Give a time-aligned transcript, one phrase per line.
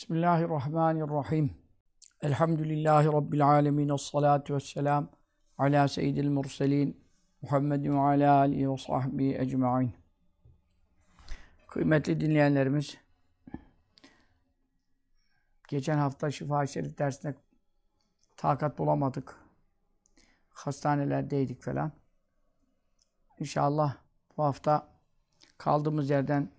[0.00, 1.50] Bismillahirrahmanirrahim.
[2.22, 3.88] Elhamdülillahi Rabbil alemin.
[3.88, 5.10] Esselatu vesselam
[5.58, 7.04] ala seyyidil murselin.
[7.42, 9.92] Muhammedin ve ala alihi ve sahbihi ecma'in.
[11.68, 12.96] Kıymetli dinleyenlerimiz,
[15.68, 17.34] geçen hafta Şifa-i Şerif dersine
[18.36, 19.36] takat bulamadık.
[20.50, 21.92] Hastanelerdeydik falan.
[23.38, 23.96] İnşallah
[24.36, 24.88] bu hafta
[25.58, 26.50] kaldığımız yerden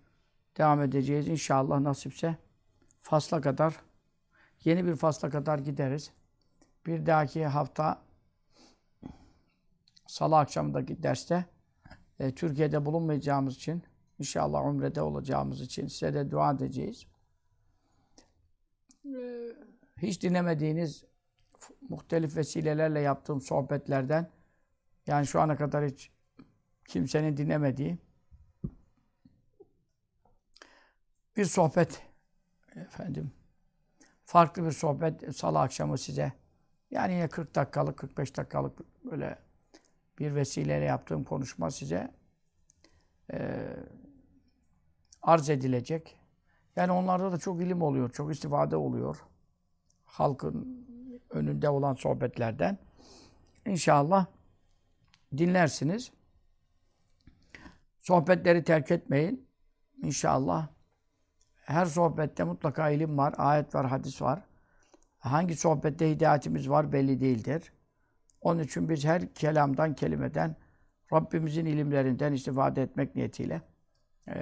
[0.57, 1.27] devam edeceğiz.
[1.27, 2.37] İnşallah nasipse
[3.01, 3.75] fasla kadar,
[4.63, 6.11] yeni bir fasla kadar gideriz.
[6.85, 8.01] Bir dahaki hafta
[10.07, 11.45] Salı akşamındaki derste
[12.19, 13.83] e, Türkiye'de bulunmayacağımız için,
[14.19, 17.07] inşallah Umre'de olacağımız için size de dua edeceğiz.
[19.05, 19.19] E,
[19.97, 21.03] hiç dinlemediğiniz
[21.89, 24.31] muhtelif vesilelerle yaptığım sohbetlerden,
[25.07, 26.11] yani şu ana kadar hiç
[26.87, 27.97] kimsenin dinlemediği
[31.37, 32.01] bir sohbet
[32.75, 33.31] efendim
[34.25, 36.33] farklı bir sohbet salı akşamı size
[36.91, 39.37] yani yine 40 dakikalık 45 dakikalık böyle
[40.19, 42.11] bir vesileyle yaptığım konuşma size
[43.33, 43.67] e,
[45.21, 46.17] arz edilecek.
[46.75, 49.17] Yani onlarda da çok ilim oluyor, çok istifade oluyor.
[50.05, 50.87] Halkın
[51.29, 52.77] önünde olan sohbetlerden.
[53.65, 54.25] İnşallah
[55.37, 56.11] dinlersiniz.
[57.99, 59.47] Sohbetleri terk etmeyin.
[60.03, 60.67] İnşallah
[61.71, 64.41] her sohbette mutlaka ilim var, ayet var, hadis var.
[65.19, 67.73] Hangi sohbette hidayetimiz var belli değildir.
[68.41, 70.55] Onun için biz her kelamdan, kelimeden,
[71.13, 73.61] Rabbimizin ilimlerinden istifade etmek niyetiyle
[74.27, 74.35] e,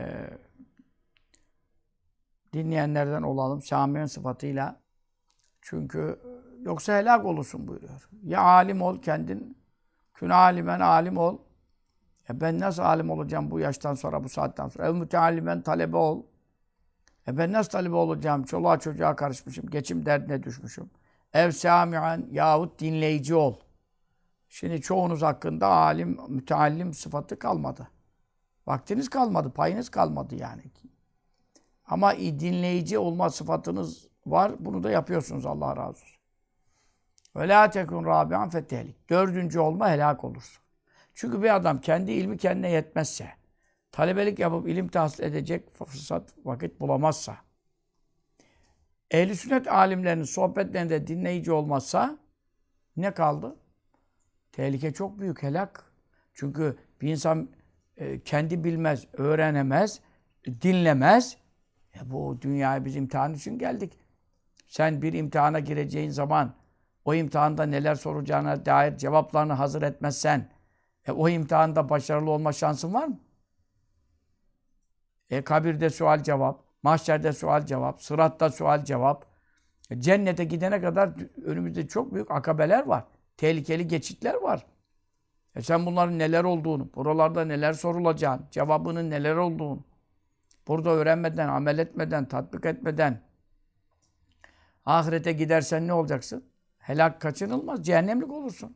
[2.54, 4.80] dinleyenlerden olalım, Sami'nin sıfatıyla.
[5.62, 6.20] Çünkü
[6.62, 8.10] yoksa helak olursun buyuruyor.
[8.24, 9.58] Ya alim ol kendin,
[10.14, 11.38] kün alimen alim ol.
[12.30, 14.88] E ben nasıl alim olacağım bu yaştan sonra, bu saatten sonra?
[14.88, 16.24] Ev müteallimen talebe ol.
[17.30, 18.44] E ben nasıl talebe olacağım?
[18.44, 19.70] Çoluğa çocuğa karışmışım.
[19.70, 20.90] Geçim derdine düşmüşüm.
[21.34, 23.56] Ev sami'an yahut dinleyici ol.
[24.50, 27.88] Şimdi çoğunuz hakkında alim, müteallim sıfatı kalmadı.
[28.68, 30.62] Vaktiniz kalmadı, payınız kalmadı yani.
[31.86, 34.52] Ama dinleyici olma sıfatınız var.
[34.60, 36.20] Bunu da yapıyorsunuz Allah razı olsun.
[37.36, 39.10] Ve la tekun rabi'an fetehlik.
[39.10, 40.64] Dördüncü olma helak olursun.
[41.14, 43.30] Çünkü bir adam kendi ilmi kendine yetmezse,
[44.00, 47.38] talebelik yapıp ilim tahsil edecek fırsat, vakit bulamazsa,
[49.12, 52.18] ehl sünnet alimlerinin sohbetlerinde dinleyici olmazsa
[52.98, 53.56] ne kaldı?
[54.52, 55.84] Tehlike çok büyük, helak.
[56.34, 57.50] Çünkü bir insan
[57.98, 60.00] e, kendi bilmez, öğrenemez,
[60.46, 61.38] dinlemez.
[61.96, 63.94] E, bu dünyaya biz imtihan için geldik.
[64.68, 66.54] Sen bir imtihana gireceğin zaman
[67.06, 70.50] o imtihanda neler soracağına dair cevaplarını hazır etmezsen
[71.08, 73.20] e, o imtihanda başarılı olma şansın var mı?
[75.30, 79.26] E, kabirde sual cevap, mahşerde sual cevap, sıratta sual cevap.
[79.98, 81.12] Cennete gidene kadar
[81.46, 83.04] önümüzde çok büyük akabeler var.
[83.38, 84.66] Tehlikeli geçitler var.
[85.56, 89.84] E sen bunların neler olduğunu, buralarda neler sorulacağını, cevabının neler olduğunu,
[90.68, 93.22] burada öğrenmeden, amel etmeden, tatbik etmeden
[94.86, 96.44] ahirete gidersen ne olacaksın?
[96.80, 98.76] Helak kaçınılmaz, cehennemlik olursun.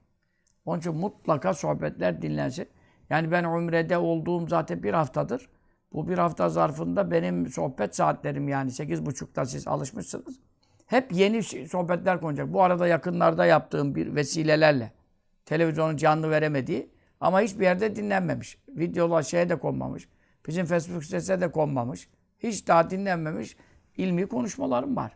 [0.65, 2.69] Onun için mutlaka sohbetler dinlensin.
[3.09, 5.49] Yani ben Umre'de olduğum zaten bir haftadır.
[5.93, 10.39] Bu bir hafta zarfında benim sohbet saatlerim yani sekiz buçukta siz alışmışsınız.
[10.85, 12.53] Hep yeni sohbetler konacak.
[12.53, 14.91] Bu arada yakınlarda yaptığım bir vesilelerle.
[15.45, 16.89] Televizyonun canlı veremediği
[17.19, 18.57] ama hiçbir yerde dinlenmemiş.
[18.69, 20.09] Videolar şeye de konmamış.
[20.47, 22.09] Bizim Facebook sitesine de konmamış.
[22.39, 23.57] Hiç daha dinlenmemiş
[23.97, 25.11] ilmi konuşmalarım var.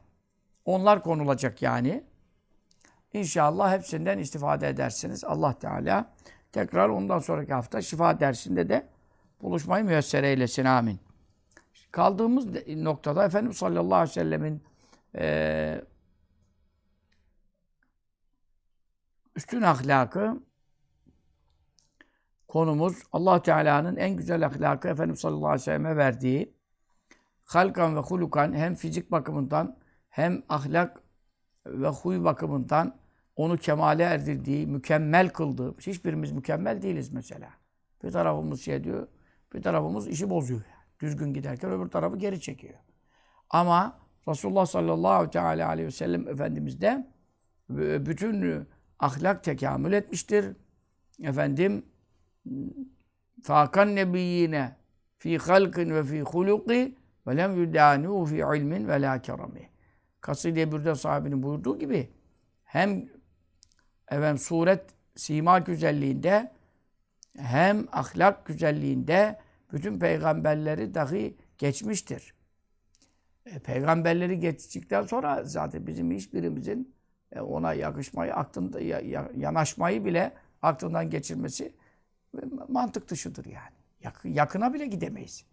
[0.66, 2.04] Onlar konulacak yani.
[3.14, 5.24] İnşallah hepsinden istifade edersiniz.
[5.24, 6.14] Allah Teala
[6.52, 8.88] tekrar ondan sonraki hafta şifa dersinde de
[9.42, 10.66] buluşmayı müyesser eylesin.
[10.66, 11.00] Amin.
[11.92, 14.64] Kaldığımız noktada Efendimiz sallallahu aleyhi ve sellemin
[15.16, 15.82] e,
[19.36, 20.40] üstün ahlakı
[22.48, 26.54] konumuz allah Teala'nın en güzel ahlakı Efendimiz sallallahu aleyhi ve selleme verdiği
[27.44, 29.78] halkan ve hulukan hem fizik bakımından
[30.10, 31.02] hem ahlak
[31.66, 32.96] ve huy bakımından
[33.36, 35.78] onu kemale erdirdiği, mükemmel kıldığı.
[35.78, 37.50] Hiçbirimiz mükemmel değiliz mesela.
[38.04, 39.08] Bir tarafımız şey diyor,
[39.54, 40.62] bir tarafımız işi bozuyor.
[41.00, 42.74] Düzgün giderken öbür tarafı geri çekiyor.
[43.50, 47.08] Ama Resulullah sallallahu teala aleyhi ve sellem Efendimiz de
[47.70, 48.68] bütün
[49.00, 50.56] ahlak tekamül etmiştir.
[51.24, 51.86] Efendim
[53.44, 54.76] fakan nebiyyine
[55.18, 56.96] fi halkin ve fi huluki
[57.28, 59.70] ve lem yudânuhu fi ilmin ve la kerami.
[60.22, 62.10] Kaside Bürde sahibinin buyurduğu gibi
[62.64, 63.10] hem
[64.12, 64.86] efendim, suret,
[65.16, 66.52] sima güzelliğinde
[67.38, 69.40] hem ahlak güzelliğinde
[69.74, 72.34] bütün peygamberleri dahi geçmiştir.
[73.46, 76.96] E, peygamberleri geçtikten sonra zaten bizim hiçbirimizin
[77.32, 81.74] e, ona yakışmayı, aklında ya, ya, yanaşmayı bile aklından geçirmesi
[82.38, 83.78] e, mantık dışıdır yani.
[84.04, 85.46] Yak, yakına bile gidemeyiz.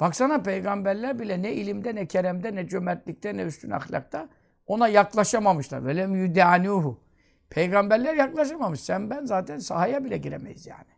[0.00, 4.28] Baksana peygamberler bile ne ilimde, ne keremde, ne cömertlikte, ne üstün ahlakta
[4.66, 5.86] ona yaklaşamamışlar.
[5.86, 7.00] Velem yudanuhu.
[7.50, 8.80] Peygamberler yaklaşamamış.
[8.80, 10.95] Sen ben zaten sahaya bile giremeyiz yani.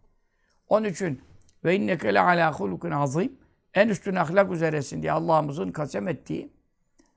[0.70, 1.22] Onun için
[1.64, 3.38] ve inneke le ala hulukun azim.
[3.74, 6.50] En üstün ahlak üzeresin diye Allah'ımızın kasem ettiği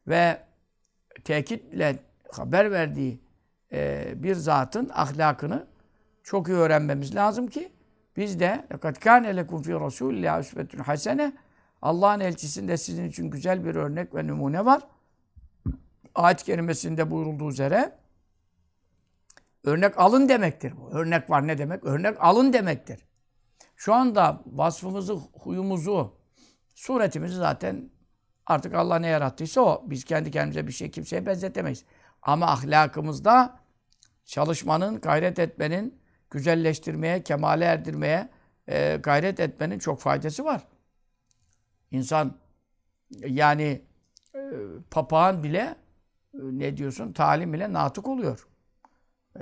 [0.09, 0.43] ve
[1.25, 1.99] tekitle
[2.33, 3.21] haber verdiği
[3.73, 5.67] e, bir zatın ahlakını
[6.23, 7.73] çok iyi öğrenmemiz lazım ki
[8.17, 11.33] biz de لَقَدْ كَانَ لَكُمْ فِي رَسُولِ اللّٰهِ üsvetun hasene
[11.83, 14.83] Allah'ın elçisinde sizin için güzel bir örnek ve numune var.
[16.15, 17.93] Ayet-i kerimesinde buyurulduğu üzere
[19.65, 20.91] örnek alın demektir bu.
[20.91, 21.85] Örnek var ne demek?
[21.85, 23.07] Örnek alın demektir.
[23.82, 26.18] Şu anda vasfımızı, huyumuzu,
[26.76, 27.90] suretimizi zaten
[28.46, 29.84] artık Allah ne yarattıysa o.
[29.86, 31.86] Biz kendi kendimize bir şey kimseye benzetemeyiz.
[32.22, 33.60] Ama ahlakımızda
[34.26, 38.30] çalışmanın, gayret etmenin, güzelleştirmeye, kemale erdirmeye
[38.68, 40.68] e, gayret etmenin çok faydası var.
[41.92, 42.38] İnsan
[43.26, 43.82] yani
[44.36, 44.42] e,
[44.92, 45.76] papağan bile
[46.34, 48.48] e, ne diyorsun talim ile natık oluyor.
[49.36, 49.40] E,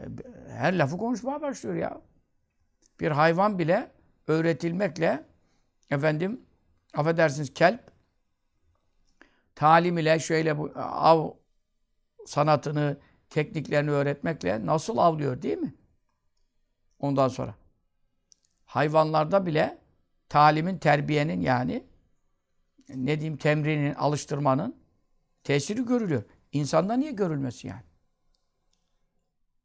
[0.50, 2.02] her lafı konuşmaya başlıyor ya.
[3.00, 3.99] Bir hayvan bile
[4.30, 5.26] öğretilmekle
[5.90, 6.42] efendim
[6.94, 7.92] affedersiniz kelp
[9.56, 11.32] talim ile şöyle bu av
[12.26, 12.98] sanatını,
[13.30, 15.76] tekniklerini öğretmekle nasıl avlıyor değil mi?
[17.00, 17.56] Ondan sonra.
[18.66, 19.78] Hayvanlarda bile
[20.30, 21.84] talimin, terbiyenin yani
[22.90, 24.76] ne diyeyim temrinin, alıştırmanın
[25.44, 26.24] tesiri görülüyor.
[26.52, 27.84] İnsanda niye görülmesi yani?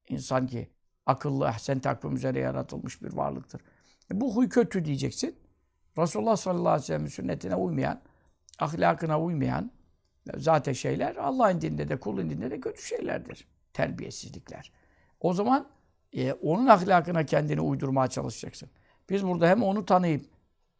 [0.08, 0.70] İnsan ki
[1.06, 3.60] akıllı, ahsen takvim üzere yaratılmış bir varlıktır.
[4.12, 5.36] E bu huy kötü diyeceksin.
[5.98, 8.00] Resulullah sallallahu aleyhi ve sellem sünnetine uymayan,
[8.58, 9.70] ahlakına uymayan
[10.36, 13.46] zaten şeyler Allah'ın dinde de kulun dinde de kötü şeylerdir.
[13.72, 14.72] Terbiyesizlikler.
[15.20, 15.68] O zaman
[16.12, 18.70] e, onun ahlakına kendini uydurmaya çalışacaksın.
[19.10, 20.26] Biz burada hem onu tanıyıp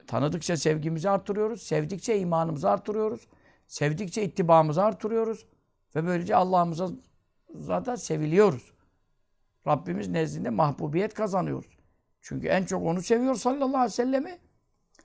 [0.07, 3.29] tanıdıkça sevgimizi artırıyoruz, sevdikçe imanımızı artırıyoruz,
[3.67, 5.47] sevdikçe ittibamızı artırıyoruz
[5.97, 6.91] ve böylece Allah'ımıza
[7.55, 8.73] zaten seviliyoruz.
[9.67, 11.74] Rabbimiz nezdinde mahbubiyet kazanıyoruz.
[12.25, 14.39] Çünkü en çok onu seviyor sallallahu aleyhi ve sellemi.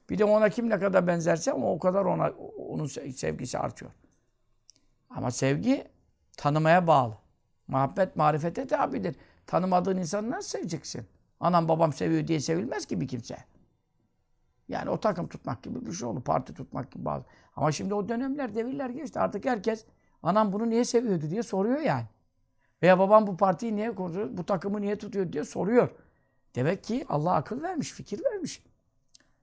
[0.10, 3.92] Bir de ona kim ne kadar benzerse o, o kadar ona onun sevgisi artıyor.
[5.10, 5.88] Ama sevgi
[6.38, 7.18] tanımaya bağlı.
[7.68, 9.16] Muhabbet marifete tabidir.
[9.48, 11.07] Tanımadığın insanı nasıl seveceksin?
[11.39, 13.38] Anam babam seviyor diye sevilmez ki bir kimse.
[14.68, 16.22] Yani o takım tutmak gibi bir şey oldu.
[16.22, 17.25] Parti tutmak gibi bazı.
[17.56, 19.19] Ama şimdi o dönemler, devirler geçti.
[19.19, 19.86] Artık herkes
[20.24, 22.06] anam bunu niye seviyordu diye soruyor yani.
[22.83, 25.89] Veya babam bu partiyi niye kurdu, bu takımı niye tutuyor diye soruyor.
[26.56, 28.63] Demek ki Allah akıl vermiş, fikir vermiş.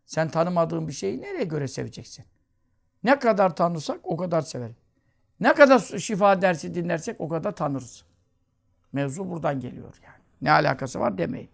[0.06, 2.24] Sen tanımadığın bir şeyi nereye göre seveceksin?
[3.04, 4.76] Ne kadar tanırsak o kadar severiz.
[5.40, 8.04] Ne kadar şifa dersi dinlersek o kadar tanırız.
[8.92, 10.22] Mevzu buradan geliyor yani.
[10.42, 11.50] Ne alakası var demeyin.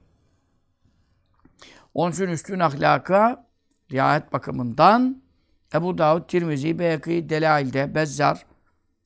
[1.94, 3.46] Onun için üstün ahlaka
[3.92, 5.22] riayet bakımından
[5.74, 8.46] Ebu Davud, Tirmizi, Beyaki, Delail'de, Bezzar,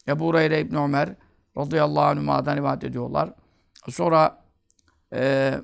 [0.08, 1.14] Ebu Hureyre İbn Ömer
[1.56, 3.32] radıyallahu anhuma'dan rivayet ediyorlar.
[3.88, 4.44] Sonra
[5.12, 5.54] e,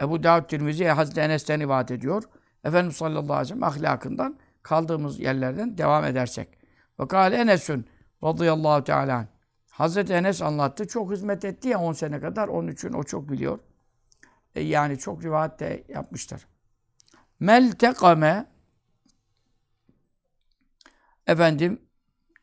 [0.00, 2.22] Ebu Davud Tirmizi Hazreti Enes'ten rivayet ediyor.
[2.64, 6.48] Efendimiz sallallahu aleyhi ve sellem ahlakından kaldığımız yerlerden devam edersek.
[7.00, 7.86] Ve kâle Enes'ün
[8.24, 9.26] radıyallahu teala
[9.70, 10.88] Hazreti Enes anlattı.
[10.88, 12.48] Çok hizmet etti ya 10 sene kadar.
[12.48, 13.58] Onun için o çok biliyor.
[14.54, 16.46] E yani çok rivayet de yapmıştır.
[17.40, 18.46] Meltekame
[21.26, 21.80] efendim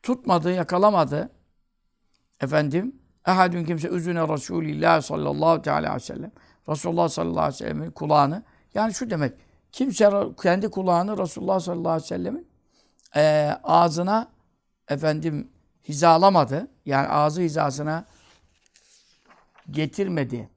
[0.02, 1.30] tutmadı, yakalamadı.
[2.40, 2.96] Efendim
[3.26, 6.32] ehadün kimse üzüne Resulillah sallallahu teala aleyhi ve sellem.
[6.68, 8.42] Resulullah sallallahu aleyhi ve sellem'in kulağını
[8.74, 9.32] yani şu demek
[9.72, 10.10] kimse
[10.42, 12.48] kendi kulağını Resulullah sallallahu aleyhi ve sellemin
[13.16, 14.28] e, ağzına
[14.88, 15.48] efendim
[15.88, 16.68] hizalamadı.
[16.86, 18.04] Yani ağzı hizasına
[19.70, 20.48] getirmedi.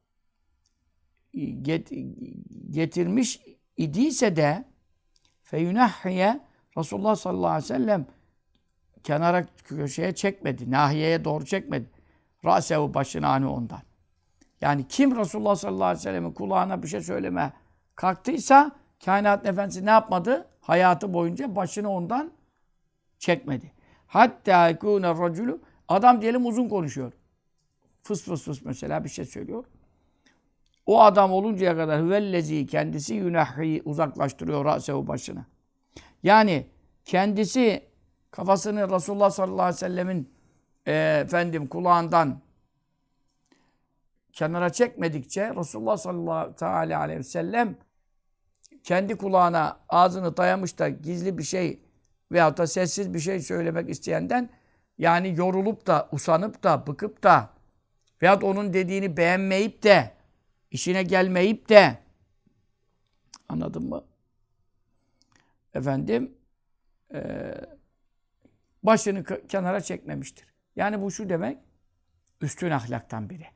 [1.61, 1.91] Get,
[2.69, 3.41] getirmiş
[3.77, 4.65] idiyse de
[5.43, 6.39] feyunahhiye
[6.77, 8.05] Resulullah sallallahu aleyhi ve sellem
[9.03, 10.71] kenara köşeye çekmedi.
[10.71, 11.89] Nahiyeye doğru çekmedi.
[12.45, 13.81] Rasevu başını hani ondan.
[14.65, 17.53] Yani kim Resulullah sallallahu aleyhi ve sellem'in kulağına bir şey söyleme
[17.95, 18.71] kalktıysa
[19.05, 20.47] kainat efendisi ne yapmadı?
[20.61, 22.31] Hayatı boyunca başını ondan
[23.19, 23.71] çekmedi.
[24.07, 27.13] Hatta yekûne raculu adam diyelim uzun konuşuyor.
[28.03, 29.65] Fıs fıs fıs mesela bir şey söylüyor.
[30.85, 35.45] O adam oluncaya kadar hüvellezi kendisi yunahhi uzaklaştırıyor rasehu başını.
[36.23, 36.65] Yani
[37.03, 37.83] kendisi
[38.31, 40.29] kafasını Resulullah sallallahu aleyhi ve sellemin
[40.87, 40.93] e,
[41.25, 42.44] efendim kulağından
[44.35, 47.77] kenara çekmedikçe Resulullah sallallahu aleyhi ve sellem
[48.83, 51.79] kendi kulağına ağzını dayamış da gizli bir şey
[52.31, 54.49] veyahut da sessiz bir şey söylemek isteyenden
[54.97, 57.49] yani yorulup da, usanıp da, bıkıp da
[58.21, 60.11] veyahut onun dediğini beğenmeyip de,
[60.71, 61.97] işine gelmeyip de
[63.49, 64.03] anladın mı?
[65.73, 66.37] Efendim
[67.13, 67.51] e,
[68.83, 70.53] başını kenara çekmemiştir.
[70.75, 71.57] Yani bu şu demek
[72.41, 73.54] üstün ahlaktan biri.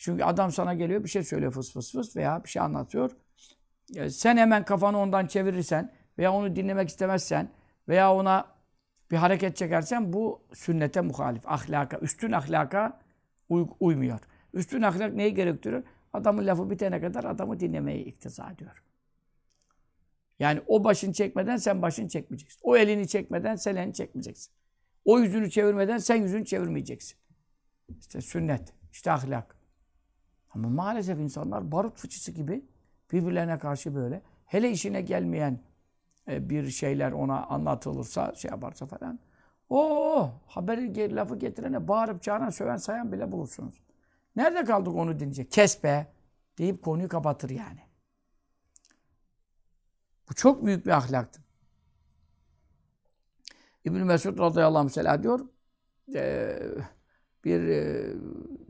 [0.00, 3.10] Çünkü adam sana geliyor bir şey söylüyor fıs fıs fıs veya bir şey anlatıyor.
[4.08, 7.50] Sen hemen kafanı ondan çevirirsen veya onu dinlemek istemezsen
[7.88, 8.46] veya ona
[9.10, 13.00] bir hareket çekersen bu sünnete muhalif, ahlaka, üstün ahlaka
[13.48, 14.20] uy uymuyor.
[14.54, 15.82] Üstün ahlak neyi gerektiriyor?
[16.12, 18.82] Adamın lafı bitene kadar adamı dinlemeyi iktiza ediyor.
[20.38, 22.60] Yani o başını çekmeden sen başını çekmeyeceksin.
[22.62, 24.52] O elini çekmeden sen elini çekmeyeceksin.
[25.04, 27.18] O yüzünü çevirmeden sen yüzünü çevirmeyeceksin.
[28.00, 29.59] İşte sünnet, işte ahlak.
[30.50, 32.64] Ama maalesef insanlar barut fıçısı gibi
[33.12, 34.22] birbirlerine karşı böyle.
[34.46, 35.60] Hele işine gelmeyen
[36.28, 39.18] e, bir şeyler ona anlatılırsa, şey yaparsa falan.
[39.68, 43.74] O haberi lafı getirene bağırıp çağıran, söven sayan bile bulursunuz.
[44.36, 45.50] Nerede kaldık onu dinleyecek?
[45.50, 46.06] Kes be
[46.58, 47.80] deyip konuyu kapatır yani.
[50.30, 51.42] Bu çok büyük bir ahlaktır.
[53.84, 55.40] İbn-i Mesud radıyallahu anh mesela diyor,
[56.14, 56.56] e,
[57.44, 58.12] bir e,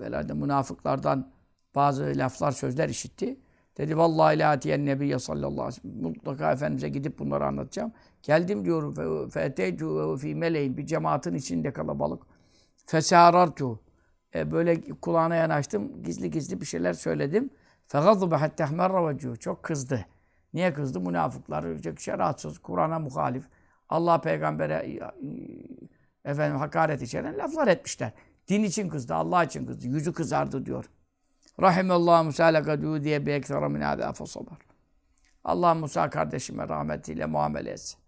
[0.05, 1.33] herhalde münafıklardan
[1.75, 3.37] bazı laflar, sözler işitti.
[3.79, 6.03] Dedi vallahi la atiyen nebiyye sallallahu aleyhi ve sellem.
[6.03, 7.93] Mutlaka Efendimiz'e gidip bunları anlatacağım.
[8.23, 12.23] Geldim diyor feteytu fi meleğin bir cemaatin içinde kalabalık.
[12.87, 13.81] Fesarartu.
[14.35, 16.03] E, böyle kulağına yanaştım.
[16.03, 17.51] Gizli gizli bir şeyler söyledim.
[17.87, 20.07] Fegazıbe hatta ahmerra Çok kızdı.
[20.55, 21.01] Niye kızdı?
[21.01, 21.65] Münafıklar,
[21.99, 23.45] şeriatsız, Kur'an'a muhalif,
[23.89, 25.01] Allah peygambere
[26.25, 28.13] efendim hakaret içeren laflar etmişler.
[28.49, 29.87] Din için kızdı, Allah için kızdı.
[29.87, 30.85] Yüzü kızardı diyor.
[31.63, 34.59] Rahimallahu Musa lekadû diye bir ekstra min hâdâ fesabar.
[35.45, 37.99] Allah Musa kardeşime rahmetiyle muamele etsin.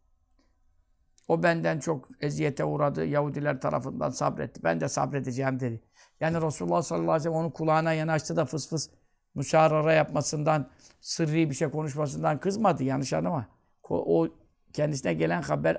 [1.29, 3.05] O benden çok eziyete uğradı.
[3.07, 4.65] Yahudiler tarafından sabretti.
[4.65, 5.83] Ben de sabredeceğim dedi.
[6.21, 8.89] Yani Resulullah sallallahu aleyhi ve sellem onun kulağına yanaştı da fıs fıs
[9.35, 10.71] müşarara yapmasından,
[11.01, 12.85] sırrı bir şey konuşmasından kızmadı.
[12.85, 13.47] Yanlış anlama.
[13.89, 14.29] O
[14.73, 15.77] kendisine gelen haber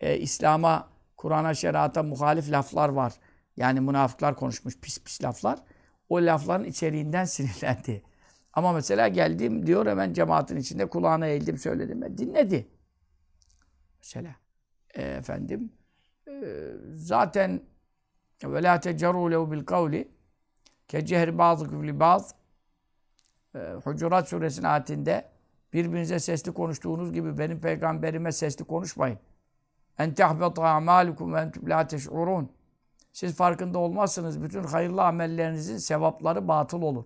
[0.00, 3.12] e, İslam'a, Kur'an'a, şeriata muhalif laflar var.
[3.56, 5.58] Yani münafıklar konuşmuş pis pis laflar.
[6.08, 8.02] O lafların içeriğinden sinirlendi.
[8.52, 12.02] Ama mesela geldim diyor hemen cemaatin içinde kulağına eğildim söyledim.
[12.02, 12.68] E, dinledi.
[13.98, 14.34] Mesela
[14.94, 15.72] e, efendim
[16.28, 17.60] e, zaten
[18.44, 20.08] ve la tecerru lehu bil kavli
[20.88, 22.34] ke cehri bazıkum li bazı
[23.54, 25.28] e, Hucurat suresinin ayetinde
[25.72, 29.18] birbirinize sesli konuştuğunuz gibi benim peygamberime sesli konuşmayın.
[29.98, 32.52] En tehbeta amalukum ve entum la teş'urun.
[33.18, 34.42] Siz farkında olmazsınız.
[34.42, 37.04] Bütün hayırlı amellerinizin sevapları batıl olur.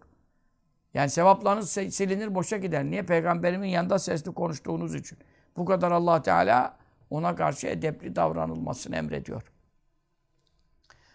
[0.95, 2.85] Yani sevaplarınız silinir, boşa gider.
[2.85, 3.02] Niye?
[3.02, 5.19] Peygamberimin yanında sesli konuştuğunuz için.
[5.57, 6.76] Bu kadar allah Teala
[7.11, 9.42] ona karşı edepli davranılmasını emrediyor.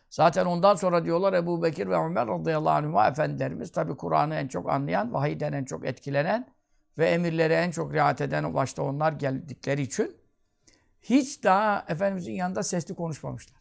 [0.09, 4.69] Zaten ondan sonra diyorlar Ebu Bekir ve Ömer radıyallahu anhuma efendilerimiz tabi Kur'an'ı en çok
[4.69, 6.47] anlayan, vahiyden en çok etkilenen
[6.97, 10.17] ve emirlere en çok riayet eden başta onlar geldikleri için
[11.01, 13.56] hiç daha Efendimizin yanında sesli konuşmamışlar.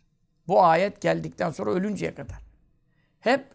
[0.48, 2.38] Bu ayet geldikten sonra ölünceye kadar.
[3.20, 3.46] Hep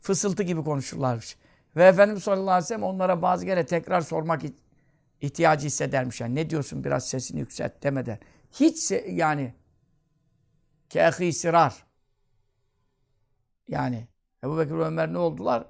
[0.00, 1.36] fısıltı gibi konuşurlarmış.
[1.76, 4.42] Ve Efendimiz sallallahu aleyhi ve sellem onlara bazı kere tekrar sormak
[5.20, 6.20] ihtiyacı hissedermiş.
[6.20, 8.18] Yani ne diyorsun biraz sesini yükselt demeden.
[8.52, 9.54] Hiç yani
[10.88, 11.86] kehi sirar
[13.68, 14.08] yani
[14.44, 15.66] Ebu Bekir Ömer ne oldular?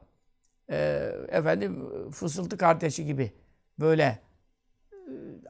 [0.70, 3.32] Ee, efendim fısıltı kardeşi gibi
[3.80, 4.02] böyle
[4.92, 4.98] e,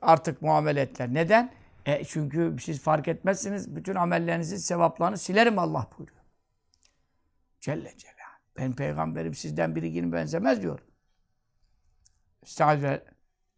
[0.00, 1.14] artık muamele ettiler.
[1.14, 1.52] Neden?
[1.86, 3.76] E çünkü siz fark etmezsiniz.
[3.76, 6.20] Bütün amellerinizin sevaplarını silerim Allah buyuruyor.
[7.60, 8.16] Celle Celal.
[8.58, 10.80] Ben peygamberim sizden birinin benzemez diyor.
[12.42, 12.98] Estağfirullah.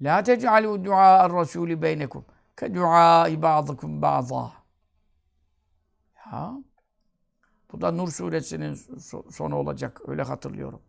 [0.00, 4.52] La tec'alû du'a rasûlü beynekum ke du'a ba'dıkum ba'dâ.
[6.16, 6.52] Ya
[7.72, 8.74] bu da Nur suresinin
[9.30, 10.00] sonu olacak.
[10.06, 10.82] Öyle hatırlıyorum.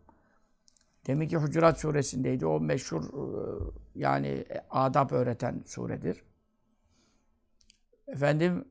[1.06, 2.46] Demek ki Hucurat suresindeydi.
[2.46, 3.22] O meşhur e,
[3.94, 6.29] yani e, adab öğreten suredir.
[8.12, 8.64] Efendim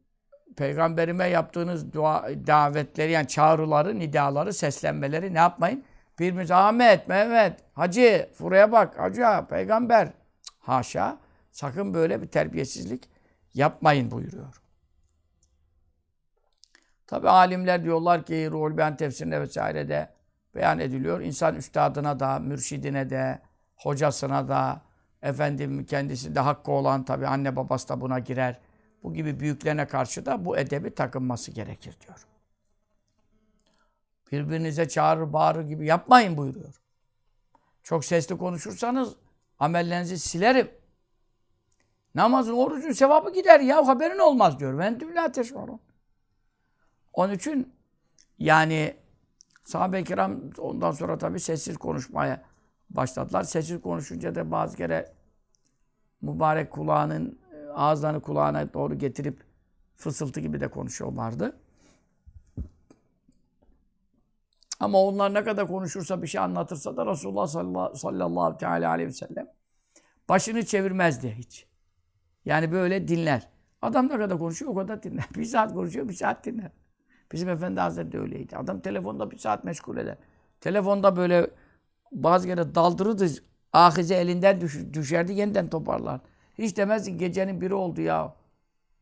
[0.58, 5.84] peygamberime yaptığınız dua, davetleri yani çağrıları, nidaları, seslenmeleri ne yapmayın?
[6.20, 10.10] Birbirinize Ahmet, Mehmet, Hacı, buraya bak, Hacı, peygamber.
[10.60, 11.18] Haşa.
[11.52, 13.10] Sakın böyle bir terbiyesizlik
[13.54, 14.62] yapmayın buyuruyor.
[17.08, 20.10] Tabi alimler diyorlar ki Ruhul Beyan tefsirinde vesairede
[20.56, 21.22] beyan ediliyor.
[21.22, 23.40] İnsan üstadına da, mürşidine de,
[23.76, 24.82] hocasına da,
[25.22, 28.60] efendim kendisinde hakkı olan tabi anne babası da buna girer.
[29.04, 32.26] Bu gibi büyüklerine karşı da bu edebi takınması gerekir diyor.
[34.32, 36.82] Birbirinize çağırır, bağırır gibi yapmayın buyuruyor.
[37.84, 39.16] Çok sesli konuşursanız
[39.60, 40.72] amellerinizi silerim.
[42.16, 44.80] Namazın, orucun sevabı gider ya haberin olmaz diyor.
[44.80, 45.80] Ben la teşurun.
[47.14, 47.74] Onun için
[48.40, 48.98] yani
[49.64, 52.44] sahabe-i kiram ondan sonra tabii sessiz konuşmaya
[52.90, 53.44] başladılar.
[53.44, 55.14] Sessiz konuşunca da bazı kere
[56.22, 57.39] mübarek kulağının
[57.74, 59.44] ağızlarını kulağına doğru getirip
[59.96, 61.60] fısıltı gibi de konuşuyorlardı.
[64.80, 67.48] Ama onlar ne kadar konuşursa bir şey anlatırsa da Resulullah
[67.96, 69.48] sallallahu aleyhi ve sellem
[70.30, 71.68] başını çevirmezdi hiç.
[72.46, 73.48] Yani böyle dinler.
[73.82, 75.26] Adam ne kadar konuşuyor o kadar dinler.
[75.36, 76.72] Bir saat konuşuyor bir saat dinler.
[77.32, 78.58] Bizim Efendi Hazretleri öyleydi.
[78.58, 80.18] Adam telefonda bir saat meşgul eder.
[80.62, 81.50] Telefonda böyle
[82.12, 83.28] bazı kere daldırırdı.
[83.74, 84.62] Ahize elinden
[84.94, 86.22] düşerdi yeniden toparlar.
[86.60, 88.36] Hiç demezsin gecenin biri oldu ya.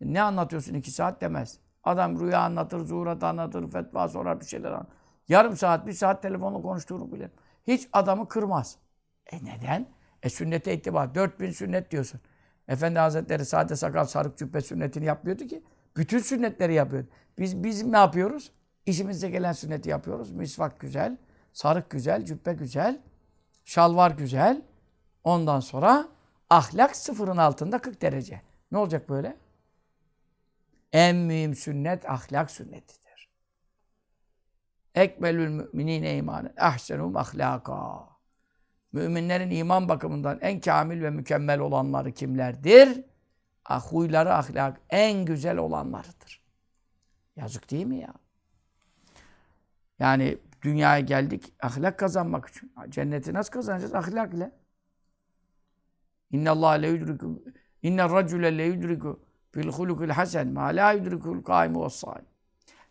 [0.02, 1.60] Ne anlatıyorsun iki saat demez.
[1.84, 4.98] Adam rüya anlatır, zuhurat anlatır, fetva sorar bir şeyler anlatır.
[5.28, 7.32] Yarım saat, bir saat telefonla konuştuğunu bilir.
[7.68, 8.78] Hiç adamı kırmaz.
[9.32, 9.88] E neden?
[10.24, 11.16] E sünnete itibar.
[11.16, 12.20] 4000 sünnet diyorsun.
[12.68, 15.64] Efendi Hazretleri sade sakal sarık cübbe sünnetini yapmıyordu ki.
[15.98, 17.08] Bütün sünnetleri yapıyordu.
[17.40, 18.52] Biz biz ne yapıyoruz?
[18.86, 20.32] İşimize gelen sünneti yapıyoruz.
[20.32, 21.18] Misvak güzel,
[21.54, 23.02] sarık güzel, cübbe güzel,
[23.66, 24.62] şalvar güzel.
[25.24, 26.08] Ondan sonra
[26.50, 28.42] ahlak sıfırın altında 40 derece.
[28.72, 29.38] Ne olacak böyle?
[30.94, 33.30] En mühim sünnet ahlak sünnetidir.
[34.96, 38.08] Ekmelül müminine imanen, ahsenum ahlaka.
[38.92, 43.06] Müminlerin iman bakımından en kamil ve mükemmel olanları kimlerdir?
[43.66, 46.44] Ah, huyları ahlak en güzel olanlarıdır.
[47.36, 48.14] Yazık değil mi ya?
[50.00, 52.74] Yani dünyaya geldik ahlak kazanmak için.
[52.90, 53.96] Cenneti nasıl kazanacağız?
[53.96, 54.34] Ahlak
[56.32, 57.44] İnna Allah le yudriku
[57.82, 59.20] inna racule le yudriku
[59.56, 62.22] bil hulukil hasen ma la yudrikul kaimu ve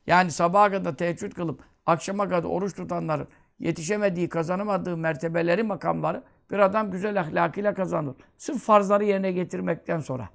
[0.07, 3.29] Yani sabaha kadar teheccüd kılıp akşama kadar oruç tutanların
[3.59, 8.15] yetişemediği, kazanamadığı mertebeleri, makamları bir adam güzel ahlakıyla kazanır.
[8.37, 10.29] Sırf farzları yerine getirmekten sonra.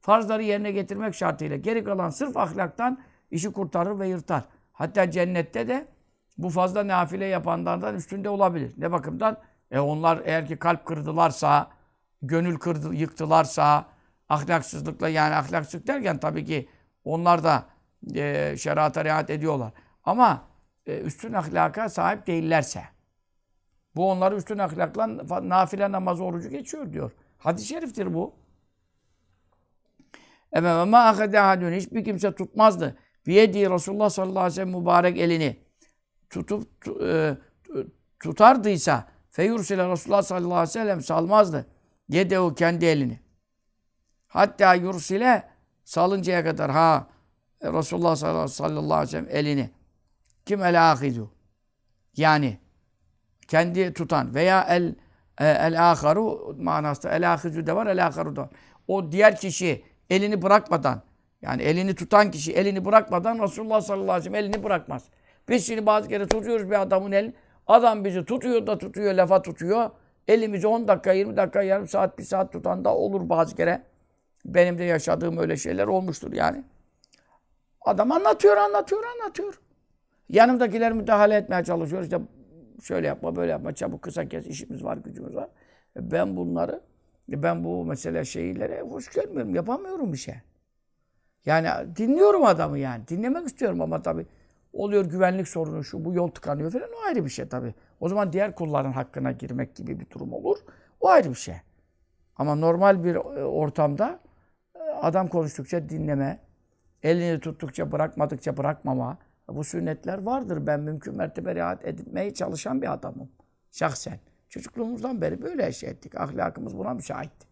[0.00, 1.56] Farzları yerine getirmek şartıyla.
[1.56, 2.98] Geri kalan sırf ahlaktan
[3.30, 4.44] işi kurtarır ve yırtar.
[4.72, 5.88] Hatta cennette de
[6.38, 8.72] bu fazla nafile yapanlardan üstünde olabilir.
[8.76, 9.36] Ne bakımdan?
[9.70, 11.70] E onlar eğer ki kalp kırdılarsa,
[12.26, 13.86] gönül kırdı, yıktılarsa,
[14.28, 16.68] ahlaksızlıkla yani ahlaksızlık derken tabii ki
[17.04, 17.66] onlar da
[18.14, 19.72] e, şerata riayet ediyorlar.
[20.04, 20.44] Ama
[20.86, 22.84] e, üstün ahlaka sahip değillerse,
[23.96, 25.08] bu onları üstün ahlakla
[25.48, 27.12] nafile namazı orucu geçiyor diyor.
[27.38, 28.34] Hadis-i şeriftir bu.
[30.52, 32.96] Efendim ama ahade hadun hiçbir kimse tutmazdı.
[33.26, 35.56] Biyedi Resulullah sallallahu aleyhi ve sellem mübarek elini
[36.30, 36.68] tutup
[37.02, 37.36] e,
[38.20, 41.66] tutardıysa feyursile Resulullah sallallahu aleyhi ve sellem salmazdı.
[42.08, 43.20] Yedehu kendi elini.
[44.28, 45.48] Hatta yursile
[45.84, 47.06] salıncaya kadar ha
[47.62, 49.70] Resulullah sallallahu aleyhi ve sellem elini.
[50.46, 51.30] Kim el ahidu?
[52.16, 52.58] Yani
[53.48, 54.94] kendi tutan veya el
[55.40, 58.50] e, el aharu manasında el ahizu de var el aharu da.
[58.88, 61.02] O diğer kişi elini bırakmadan
[61.42, 65.04] yani elini tutan kişi elini bırakmadan Resulullah sallallahu aleyhi ve sellem elini bırakmaz.
[65.48, 67.34] Biz şimdi bazı kere tutuyoruz bir adamın elini.
[67.66, 69.90] Adam bizi tutuyor da tutuyor, lafa tutuyor.
[70.28, 73.82] Elimizi 10 dakika, 20 dakika, yarım saat, bir saat tutan da olur bazı kere.
[74.44, 76.64] Benim de yaşadığım öyle şeyler olmuştur yani.
[77.80, 79.60] Adam anlatıyor, anlatıyor, anlatıyor.
[80.28, 82.02] Yanımdakiler müdahale etmeye çalışıyor.
[82.02, 82.20] İşte
[82.82, 85.48] şöyle yapma, böyle yapma, çabuk kısa kes, işimiz var, gücümüz var.
[85.96, 86.80] E ben bunları,
[87.32, 90.34] e ben bu mesele şeylere hoş görmüyorum, yapamıyorum bir şey.
[91.46, 93.08] Yani dinliyorum adamı yani.
[93.08, 94.26] Dinlemek istiyorum ama tabii
[94.76, 97.74] oluyor güvenlik sorunu, şu bu yol tıkanıyor falan o ayrı bir şey tabii.
[98.00, 100.58] O zaman diğer kulların hakkına girmek gibi bir durum olur.
[101.00, 101.54] O ayrı bir şey.
[102.36, 104.20] Ama normal bir e, ortamda
[105.02, 106.40] adam konuştukça dinleme,
[107.02, 110.66] elini tuttukça bırakmadıkça bırakmama, bu sünnetler vardır.
[110.66, 113.28] Ben mümkün mertebe riayet etmeye çalışan bir adamım.
[113.72, 114.18] Şahsen.
[114.48, 116.20] Çocukluğumuzdan beri böyle yaşa ettik.
[116.20, 117.46] Ahlakımız buna müsaitti.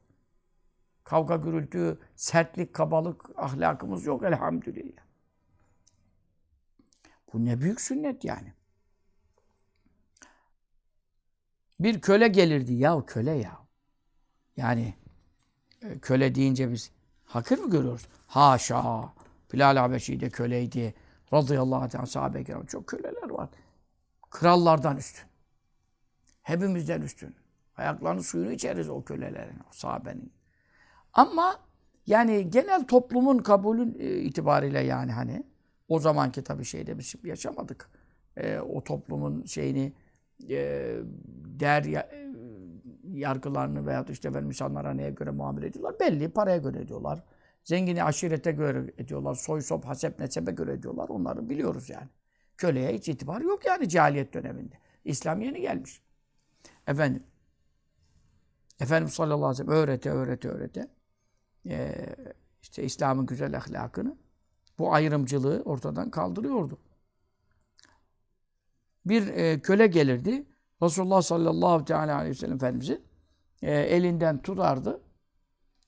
[1.04, 5.03] Kavga gürültü, sertlik, kabalık ahlakımız yok elhamdülillah.
[7.34, 8.52] Bu ne büyük sünnet yani.
[11.80, 13.58] Bir köle gelirdi ya köle ya.
[14.56, 14.94] Yani
[15.82, 16.90] e, köle deyince biz
[17.24, 18.08] hakir mi görüyoruz?
[18.26, 19.12] Haşa.
[19.52, 20.94] Bilal Habeşi de köleydi
[21.32, 23.48] radıyallahu anh sahabe kiram çok köleler var.
[24.30, 25.24] Krallardan üstün.
[26.42, 27.36] Hepimizden üstün.
[27.76, 30.32] Ayaklarının suyunu içeriz o kölelerin, o sahabenin.
[31.12, 31.60] Ama
[32.06, 35.53] yani genel toplumun kabulün e, itibariyle yani hani
[35.88, 37.90] o zamanki tabii şeyde biz şimdi yaşamadık.
[38.36, 39.92] E, o toplumun şeyini
[40.50, 40.96] e,
[41.60, 42.34] değer e,
[43.04, 46.00] yargılarını veya işte efendim insanlara neye göre muamele ediyorlar?
[46.00, 47.24] Belli, paraya göre ediyorlar.
[47.64, 49.34] Zengini aşirete göre ediyorlar.
[49.34, 51.08] Soy sop, hasep, nesebe göre ediyorlar.
[51.08, 52.08] Onları biliyoruz yani.
[52.56, 54.74] Köleye hiç itibar yok yani cahiliyet döneminde.
[55.04, 56.02] İslam yeni gelmiş.
[56.86, 57.22] Efendim.
[58.80, 60.88] Efendimiz sallallahu aleyhi ve sellem öğrete, öğrete, öğrete.
[61.68, 62.06] e,
[62.62, 64.16] işte İslam'ın güzel ahlakını,
[64.78, 66.78] bu ayrımcılığı ortadan kaldırıyordu.
[69.06, 70.46] Bir e, köle gelirdi.
[70.82, 73.02] Resulullah sallallahu teala aleyhi ve sellem Efendimiz'i
[73.62, 75.00] e, elinden tutardı.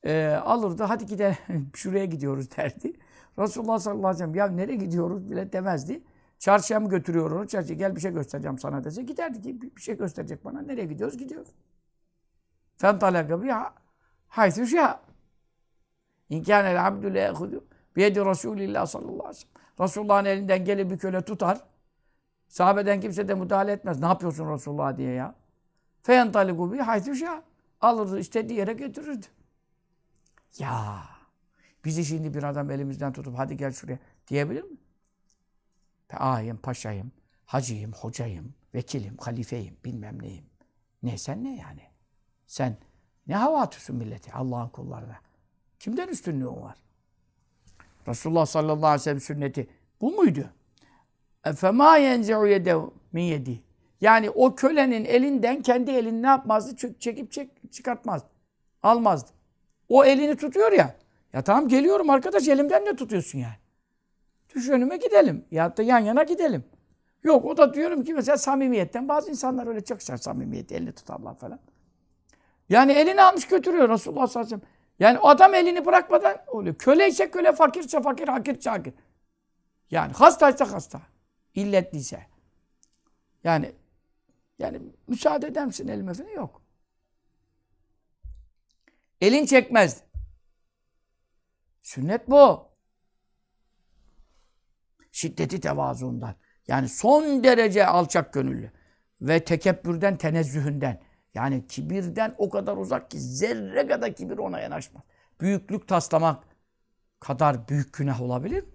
[0.05, 0.83] E, alırdı.
[0.83, 1.37] Hadi gidelim
[1.75, 2.93] şuraya gidiyoruz derdi.
[3.39, 6.03] Resulullah sallallahu aleyhi ve sellem ya nereye gidiyoruz bile demezdi.
[6.39, 7.49] Çarşıya mı götürüyor onu?
[7.49, 9.03] Çarşıya gel bir şey göstereceğim sana dese.
[9.03, 10.63] Giderdi ki bir şey gösterecek bana.
[10.63, 11.19] Nereye gidiyoruz?
[11.19, 11.49] Gidiyoruz.
[12.77, 13.51] Fentalaka bi
[14.29, 15.01] haythu şa.
[16.29, 17.15] İn kânel abdü
[17.97, 19.57] biyedi Resulillah sallallahu aleyhi ve sellem.
[19.81, 21.61] Resulullah'ın elinden gelir bir köle tutar.
[22.49, 24.01] Sahabeden kimse de müdahale etmez.
[24.01, 25.35] Ne yapıyorsun Resulullah diye ya.
[26.03, 27.43] Feyentaliku bi haythu şa.
[27.81, 29.27] Alırdı istediği yere götürürdü.
[30.59, 31.03] Ya
[31.85, 34.77] bizi şimdi bir adam elimizden tutup hadi gel şuraya diyebilir mi?
[36.13, 37.13] Ağayım, paşayım,
[37.45, 40.45] hacıyım, hocayım, vekilim, halifeyim, bilmem neyim.
[41.03, 41.83] Ne sen ne yani?
[42.47, 42.77] Sen
[43.27, 45.17] ne hava atıyorsun milleti Allah'ın kullarına?
[45.79, 46.77] Kimden üstünlüğün var?
[48.09, 49.69] Resulullah sallallahu aleyhi ve sellem sünneti
[50.01, 50.45] bu muydu?
[51.45, 52.81] Efema yenze'u yedev
[53.13, 53.63] min yedi.
[54.01, 56.97] Yani o kölenin elinden kendi elini ne yapmazdı?
[56.99, 58.29] Çekip çek, çıkartmazdı.
[58.83, 59.31] Almazdı.
[59.89, 60.97] O elini tutuyor ya.
[61.33, 63.57] Ya tamam geliyorum arkadaş elimden ne tutuyorsun yani?
[64.55, 65.45] Düş önüme gidelim.
[65.51, 66.65] Ya da yan yana gidelim.
[67.23, 71.59] Yok o da diyorum ki mesela samimiyetten bazı insanlar öyle çok samimiyet elini tutarlar falan.
[72.69, 74.76] Yani elini almış götürüyor Resulullah sallallahu aleyhi ve sellem.
[74.99, 76.75] Yani adam elini bırakmadan oluyor.
[76.75, 78.95] Köle ise köle, fakirse fakir, hakirse hakir.
[79.91, 81.03] Yani hastaysa hasta.
[81.55, 82.27] İlletliyse.
[83.45, 83.73] Yani
[84.59, 86.29] yani müsaade eder misin elime falan?
[86.29, 86.63] Yok.
[89.21, 90.03] Elin çekmez.
[91.83, 92.69] Sünnet bu.
[95.13, 96.35] Şiddeti tevazuundan.
[96.69, 98.73] Yani son derece alçak gönüllü.
[99.21, 101.03] Ve tekebbürden, tenezzühünden.
[101.37, 105.03] Yani kibirden o kadar uzak ki zerre kadar kibir ona yanaşmaz.
[105.41, 106.45] Büyüklük taslamak
[107.21, 108.69] kadar büyük günah olabilir mi?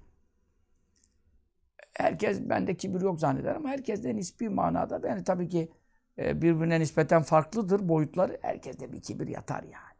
[1.93, 5.71] Herkes bende kibir yok zanneder ama herkes de nispi manada yani tabii ki
[6.17, 8.39] e, birbirine nispeten farklıdır boyutları.
[8.41, 9.97] Herkeste bir kibir yatar yani.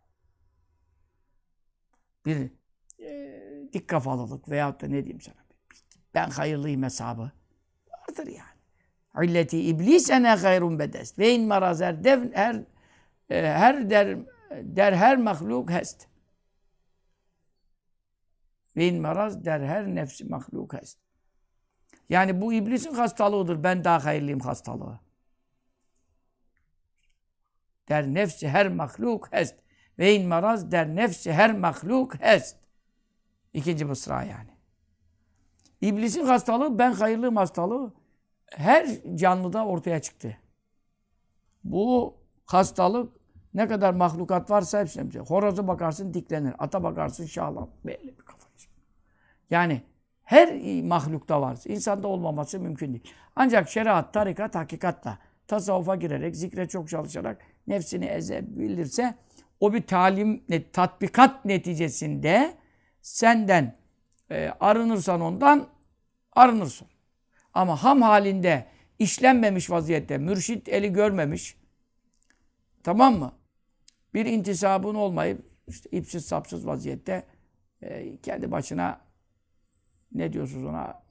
[2.26, 2.52] Bir
[3.06, 3.42] e,
[3.74, 5.42] dik kafalılık veyahut da ne diyeyim sana
[6.14, 7.32] ben hayırlıyım hesabı
[7.92, 8.51] vardır yani.
[9.24, 11.20] İlleti iblis ene gayrun bedes.
[11.20, 12.56] Ve in marazer dev her
[13.30, 14.18] e, her der
[14.52, 16.08] der her mahluk hest.
[18.76, 20.98] Ve in maraz der her nefsi mahluk hest.
[22.10, 23.64] Yani bu iblisin hastalığıdır.
[23.64, 25.00] Ben daha hayırlıyım hastalığı.
[27.90, 29.56] Der nefsi her mahluk hest.
[30.00, 32.58] Ve in maraz der nefsi her mahluk hest.
[33.54, 34.52] İkinci mısra yani.
[35.82, 37.94] İblisin hastalığı ben hayırlıyım hastalığı
[38.56, 40.38] her canlıda ortaya çıktı.
[41.64, 43.14] Bu hastalık
[43.54, 45.22] ne kadar mahlukat varsa hepsine bir şey.
[45.22, 46.54] Horozu bakarsın diklenir.
[46.60, 47.70] Ata bakarsın şahlan.
[47.86, 48.52] Belli bir kafayı.
[49.50, 49.82] Yani
[50.24, 51.58] her mahlukta var.
[51.66, 53.14] İnsanda olmaması mümkün değil.
[53.36, 59.16] Ancak şeriat, tarikat, hakikatla tasavvufa girerek, zikre çok çalışarak nefsini ezebilirse
[59.60, 62.54] o bir talim, tatbikat neticesinde
[63.02, 63.76] senden
[64.32, 65.68] e, arınırsan ondan
[66.34, 66.88] arınırsın.
[67.54, 68.68] Ama ham halinde
[69.00, 71.58] işlenmemiş vaziyette, mürşit eli görmemiş,
[72.84, 73.34] tamam mı?
[74.14, 77.24] Bir intisabın olmayıp, işte ipsiz sapsız vaziyette
[77.82, 79.02] e, kendi başına
[80.12, 81.02] ne diyorsunuz ona?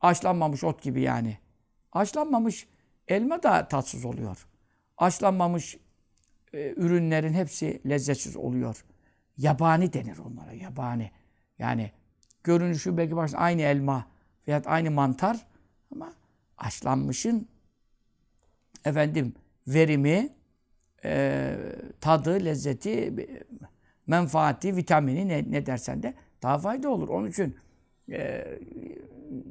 [0.00, 1.38] Aşlanmamış ot gibi yani.
[1.92, 2.68] Aşlanmamış
[3.08, 4.46] elma da tatsız oluyor.
[4.96, 5.76] Aşlanmamış
[6.52, 8.84] e, ürünlerin hepsi lezzetsiz oluyor.
[9.36, 11.10] Yabani denir onlara, yabani.
[11.58, 11.90] Yani
[12.44, 14.06] görünüşü belki başta aynı elma
[14.48, 15.46] veya aynı mantar
[15.92, 16.12] ama
[16.58, 17.48] aşlanmışın
[18.84, 19.34] efendim
[19.66, 20.28] verimi,
[21.04, 21.56] e,
[22.00, 23.14] tadı, lezzeti,
[24.06, 27.08] menfaati, vitamini ne, ne dersen de daha fayda olur.
[27.08, 27.56] Onun için
[28.12, 28.46] e,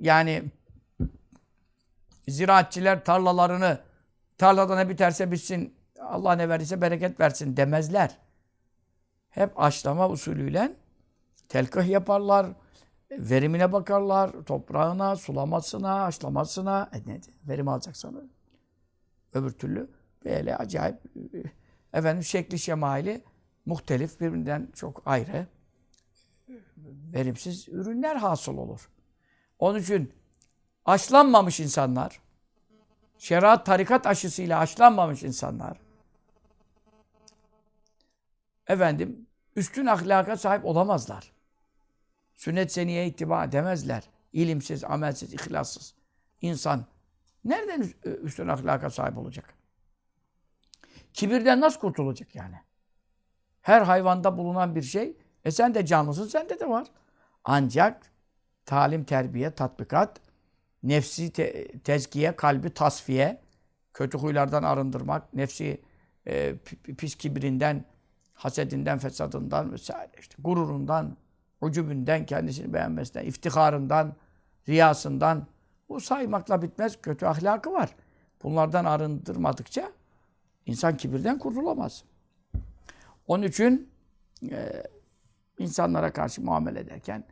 [0.02, 0.44] yani
[2.28, 3.80] ziraatçiler tarlalarını
[4.38, 8.18] tarlada ne biterse bitsin Allah ne verirse bereket versin demezler.
[9.30, 10.74] Hep aşlama usulüyle
[11.50, 12.48] telkih yaparlar,
[13.20, 16.90] verimine bakarlar, toprağına, sulamasına, aşlamasına.
[16.94, 18.30] E ne, verim alacaksan
[19.34, 19.90] öbür türlü
[20.26, 21.02] böyle acayip
[21.94, 23.24] efendim şekli şemali
[23.66, 25.48] muhtelif birbirinden çok ayrı
[27.14, 28.90] verimsiz ürünler hasıl olur.
[29.60, 30.14] Onun için
[30.86, 32.22] aşlanmamış insanlar,
[33.18, 35.78] şeriat tarikat aşısıyla aşlanmamış insanlar,
[38.68, 41.34] efendim üstün ahlaka sahip olamazlar.
[42.36, 44.04] Sünnet seniye ittiba edemezler.
[44.34, 45.94] İlimsiz, amelsiz, ihlassız
[46.42, 46.86] insan
[47.46, 47.94] nereden
[48.24, 49.54] üstün ahlaka sahip olacak?
[51.14, 52.56] Kibirden nasıl kurtulacak yani?
[53.62, 56.88] Her hayvanda bulunan bir şey E sen de canlısın, sende de var.
[57.44, 58.12] Ancak
[58.66, 60.22] talim, terbiye, tatbikat,
[60.84, 63.42] nefsi te- tezkiye, kalbi tasfiye,
[63.94, 65.82] kötü huylardan arındırmak, nefsi
[66.28, 66.56] e,
[66.98, 67.86] pis kibrinden,
[68.34, 71.18] hasedinden, fesadından vesaire işte gururundan,
[71.64, 74.14] ucubünden, kendisini beğenmesinden, iftiharından,
[74.70, 75.48] riyasından
[75.90, 77.96] bu saymakla bitmez kötü ahlakı var.
[78.44, 79.92] Bunlardan arındırmadıkça
[80.66, 82.04] insan kibirden kurtulamaz.
[83.28, 83.90] Onun için
[84.52, 84.84] e,
[85.58, 87.24] insanlara karşı muamele ederken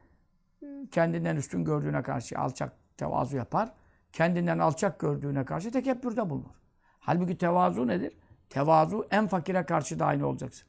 [0.91, 3.71] kendinden üstün gördüğüne karşı alçak tevazu yapar.
[4.13, 6.55] Kendinden alçak gördüğüne karşı tekebbürde bulunur.
[6.99, 8.13] Halbuki tevazu nedir?
[8.49, 10.67] Tevazu en fakire karşı da aynı olacaksın.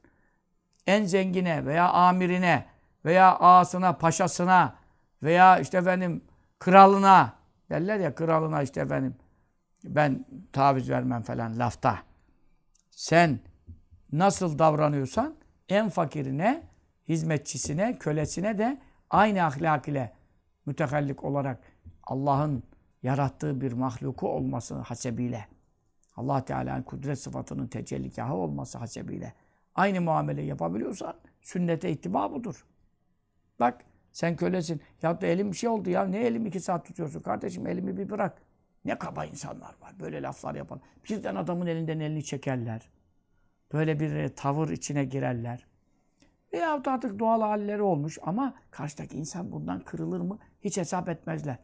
[0.87, 2.65] En zengine veya amirine
[3.05, 4.75] veya ağasına, paşasına
[5.23, 6.23] veya işte efendim
[6.59, 7.33] kralına
[7.69, 9.15] derler ya kralına işte efendim
[9.83, 11.99] ben taviz vermem falan lafta.
[12.89, 13.39] Sen
[14.11, 15.35] nasıl davranıyorsan
[15.69, 16.63] en fakirine,
[17.07, 20.13] hizmetçisine, kölesine de aynı ahlak ile
[20.65, 21.59] mütehallik olarak
[22.03, 22.63] Allah'ın
[23.03, 25.47] yarattığı bir mahluku olması hasebiyle
[26.15, 29.33] Allah Teala'nın kudret sıfatının tecelligahı olması hasebiyle
[29.75, 32.65] aynı muamele yapabiliyorsan sünnete ittiba budur.
[33.59, 34.81] Bak sen kölesin.
[35.01, 36.05] Ya da elim bir şey oldu ya.
[36.05, 37.19] Ne elim iki saat tutuyorsun?
[37.21, 38.41] Kardeşim elimi bir bırak.
[38.85, 39.99] Ne kaba insanlar var.
[39.99, 40.81] Böyle laflar yapan.
[41.09, 42.89] Birden adamın elinden elini çekerler.
[43.73, 45.67] Böyle bir e, tavır içine girerler.
[46.53, 50.39] Veya da artık doğal halleri olmuş ama karşıdaki insan bundan kırılır mı?
[50.61, 51.57] Hiç hesap etmezler.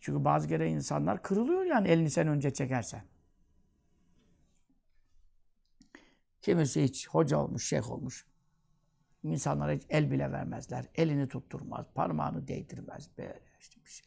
[0.00, 3.02] Çünkü bazı kere insanlar kırılıyor yani elini sen önce çekersen.
[6.42, 8.26] Kimisi hiç hoca olmuş, şeyh olmuş.
[9.26, 10.84] İnsanlara hiç el bile vermezler.
[10.94, 13.10] Elini tutturmaz, parmağını değdirmez.
[13.18, 14.06] Böyle işte bir şey.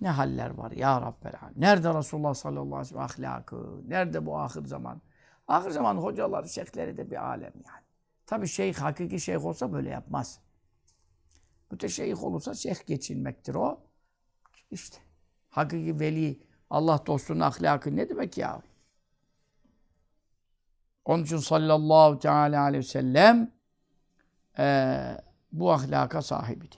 [0.00, 3.88] Ne haller var ya Rabbel Nerede Resulullah sallallahu aleyhi ve sellem ahlakı?
[3.88, 5.02] Nerede bu ahir zaman?
[5.48, 7.84] Ahir zaman hocaları, şeyhleri de bir alem yani.
[8.26, 10.40] Tabi şeyh, hakiki şeyh olsa böyle yapmaz.
[11.70, 13.80] Müteşeyyih olursa şeyh geçinmektir o.
[14.70, 14.98] İşte
[15.48, 18.62] hakiki veli, Allah dostunun ahlakı ne demek ya?
[21.04, 23.57] Onun için sallallahu teala aleyhi ve sellem
[24.58, 24.96] e,
[25.52, 26.76] bu ahlaka sahibiydi.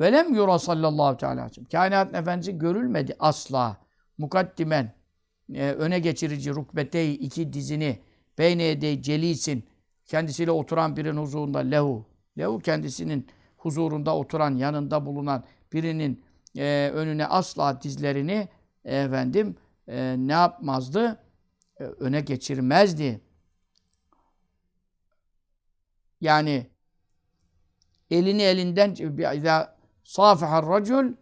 [0.00, 1.64] Velem yura sallallahu teala aleyhi.
[1.64, 3.76] Kainatın efendisi görülmedi asla.
[4.18, 4.94] Mukaddimen
[5.54, 7.98] e, öne geçirici rukbeteyi iki dizini
[8.38, 9.64] beyne edey celisin
[10.06, 12.06] kendisiyle oturan birinin huzurunda lehu.
[12.38, 16.24] Lehu kendisinin huzurunda oturan, yanında bulunan birinin
[16.56, 18.48] e, önüne asla dizlerini
[18.84, 19.56] e, efendim
[19.88, 21.18] e, ne yapmazdı?
[21.80, 23.20] E, öne geçirmezdi.
[26.22, 26.66] Yani
[28.10, 28.94] elini elinden
[30.04, 31.12] safihar racul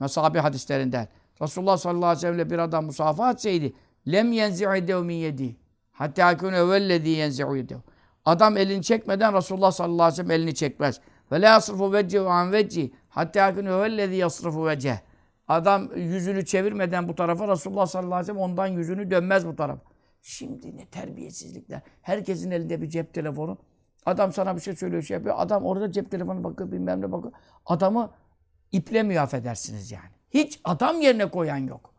[0.00, 1.08] mesabi hadislerinden.
[1.42, 3.74] Resulullah sallallahu aleyhi ve sellem'le bir adam musafaha etseydi
[4.12, 5.56] lem yenzi'u min yedi.
[5.92, 7.82] Hatta yakun evvellezî yenzi'u yedehu.
[8.24, 11.00] Adam elini çekmeden Resulullah sallallahu aleyhi ve sellem elini çekmez.
[11.32, 12.92] Ve la yasrifu veccehu an vecci.
[13.08, 14.96] Hatta yakun evvellezî yasrifu vecceh.
[15.48, 19.82] Adam yüzünü çevirmeden bu tarafa Resulullah sallallahu aleyhi ve sellem ondan yüzünü dönmez bu tarafa.
[20.22, 21.80] Şimdi ne terbiyesizlikler.
[22.02, 23.58] Herkesin elinde bir cep telefonu.
[24.06, 25.34] Adam sana bir şey söylüyor, şey yapıyor.
[25.38, 27.32] Adam orada cep telefonu bakıyor, bilmem ne bakıyor.
[27.66, 28.10] Adamı
[28.72, 30.10] iplemiyor affedersiniz yani.
[30.30, 31.94] Hiç adam yerine koyan yok.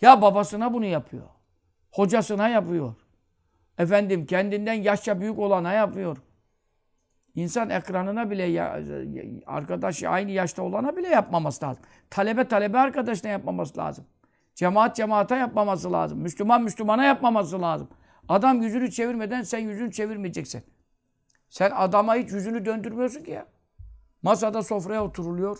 [0.00, 1.26] Ya babasına bunu yapıyor.
[1.92, 2.94] Hocasına yapıyor.
[3.78, 6.16] Efendim kendinden yaşça büyük olana yapıyor.
[7.34, 8.80] İnsan ekranına bile ya,
[9.46, 11.82] arkadaşı aynı yaşta olana bile yapmaması lazım.
[12.10, 14.04] Talebe talebe arkadaşına yapmaması lazım.
[14.54, 16.18] Cemaat cemaata yapmaması lazım.
[16.18, 17.88] Müslüman Müslümana yapmaması lazım.
[18.28, 20.62] Adam yüzünü çevirmeden sen yüzünü çevirmeyeceksin.
[21.48, 23.46] Sen adama hiç yüzünü döndürmüyorsun ki ya.
[24.22, 25.58] Masada sofraya oturuluyor.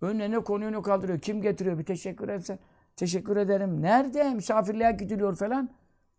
[0.00, 1.18] Önüne ne konuyor ne kaldırıyor.
[1.18, 1.78] Kim getiriyor?
[1.78, 2.58] Bir teşekkür etsen.
[2.96, 3.82] Teşekkür ederim.
[3.82, 4.34] Nerede?
[4.34, 5.70] Misafirliğe gidiliyor falan.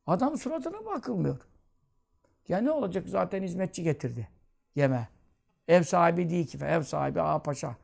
[0.07, 1.39] Adam suratına bakılmıyor.
[2.47, 3.09] Ya ne olacak?
[3.09, 4.27] Zaten hizmetçi getirdi.
[4.75, 5.07] Yeme.
[5.67, 6.57] Ev sahibi değil ki.
[6.57, 7.75] Ev sahibi ağa paşa.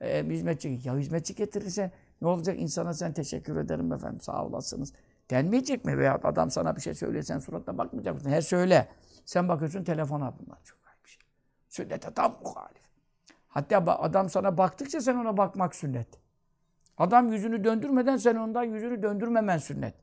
[0.00, 0.80] E, hizmetçi.
[0.84, 1.90] Ya hizmetçi getirirse
[2.22, 2.60] ne olacak?
[2.60, 4.92] İnsana sen teşekkür ederim efendim sağ olasınız.
[5.30, 5.98] Denmeyecek mi?
[5.98, 8.30] Veya adam sana bir şey söylüyor sen suratına bakmayacak mısın?
[8.30, 8.88] Her söyle.
[9.28, 10.58] Sen bakıyorsun telefona bunlar.
[10.64, 11.20] Çok ayıp bir şey.
[11.68, 12.82] Sünnete tam muhalif.
[13.48, 16.08] Hatta adam sana baktıkça sen ona bakmak sünnet.
[16.98, 19.94] Adam yüzünü döndürmeden sen ondan yüzünü döndürmemen sünnet.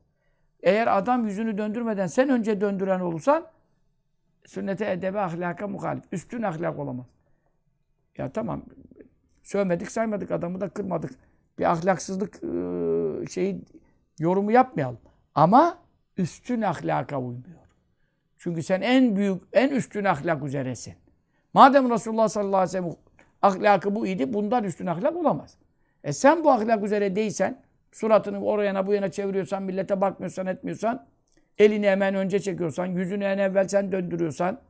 [0.62, 3.46] Eğer adam yüzünü döndürmeden sen önce döndüren olursan
[4.44, 6.04] sünnete, edebe, ahlaka muhalif.
[6.12, 7.06] Üstün ahlak olamaz.
[8.18, 8.62] Ya tamam.
[9.42, 11.10] Sövmedik, saymadık, adamı da kırmadık.
[11.58, 13.64] Bir ahlaksızlık ıı, şeyi
[14.18, 14.98] yorumu yapmayalım.
[15.34, 15.78] Ama
[16.16, 17.65] üstün ahlaka uymuyor.
[18.46, 20.94] Çünkü sen en büyük, en üstün ahlak üzeresin.
[21.54, 22.96] Madem Resulullah sallallahu aleyhi ve sellem
[23.42, 25.56] ahlakı bu idi, bundan üstün ahlak olamaz.
[26.04, 31.06] E sen bu ahlak üzere değilsen, suratını oraya bu yana çeviriyorsan, millete bakmıyorsan, etmiyorsan,
[31.58, 34.60] elini hemen önce çekiyorsan, yüzünü en evvel sen döndürüyorsan,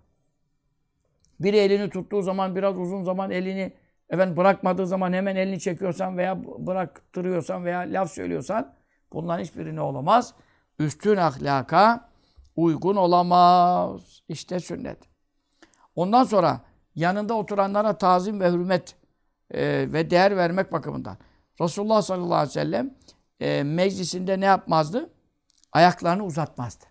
[1.41, 3.73] Biri elini tuttuğu zaman biraz uzun zaman elini
[4.11, 8.75] efendim bırakmadığı zaman hemen elini çekiyorsan veya bıraktırıyorsan veya laf söylüyorsan
[9.13, 10.35] bunların hiçbiri ne olamaz?
[10.79, 12.09] Üstün ahlaka
[12.57, 14.23] uygun olamaz.
[14.29, 14.99] İşte sünnet.
[15.95, 16.61] Ondan sonra
[16.95, 18.97] yanında oturanlara tazim ve hürmet
[19.51, 21.17] e, ve değer vermek bakımından.
[21.61, 22.95] Resulullah sallallahu aleyhi ve sellem
[23.41, 25.11] e, meclisinde ne yapmazdı?
[25.73, 26.85] Ayaklarını uzatmazdı.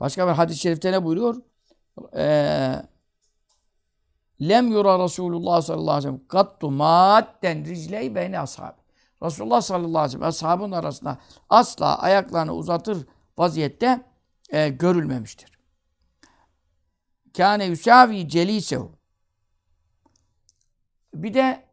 [0.00, 1.36] Başka bir hadis-i şerifte ne buyuruyor?
[2.16, 2.82] Ee,
[4.40, 8.72] Lem yura Resulullah sallallahu aleyhi ve sellem kattu madden ricley beyni ashab.
[9.22, 11.18] Resulullah sallallahu aleyhi ve sellem ashabın arasında
[11.50, 13.06] asla ayaklarını uzatır
[13.42, 14.04] vaziyette
[14.50, 15.58] e, görülmemiştir.
[17.36, 18.92] Kâne yusavi celisehu.
[21.14, 21.64] Bir de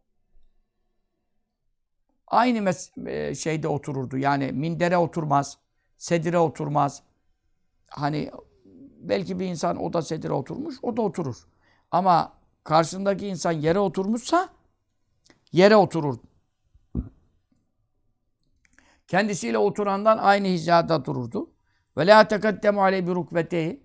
[2.28, 2.74] aynı
[3.08, 4.18] e, şeyde otururdu.
[4.18, 5.58] Yani mindere oturmaz,
[5.98, 7.04] sedire oturmaz.
[7.90, 8.32] Hani
[9.00, 11.48] belki bir insan o da sedire oturmuş, o da oturur.
[11.92, 14.50] Ama karşındaki insan yere oturmuşsa
[15.52, 16.18] yere oturur.
[19.08, 21.50] Kendisiyle oturandan aynı hizada dururdu.
[22.00, 23.84] Ve la tekaddemu aleyhi bi rukbeteyi.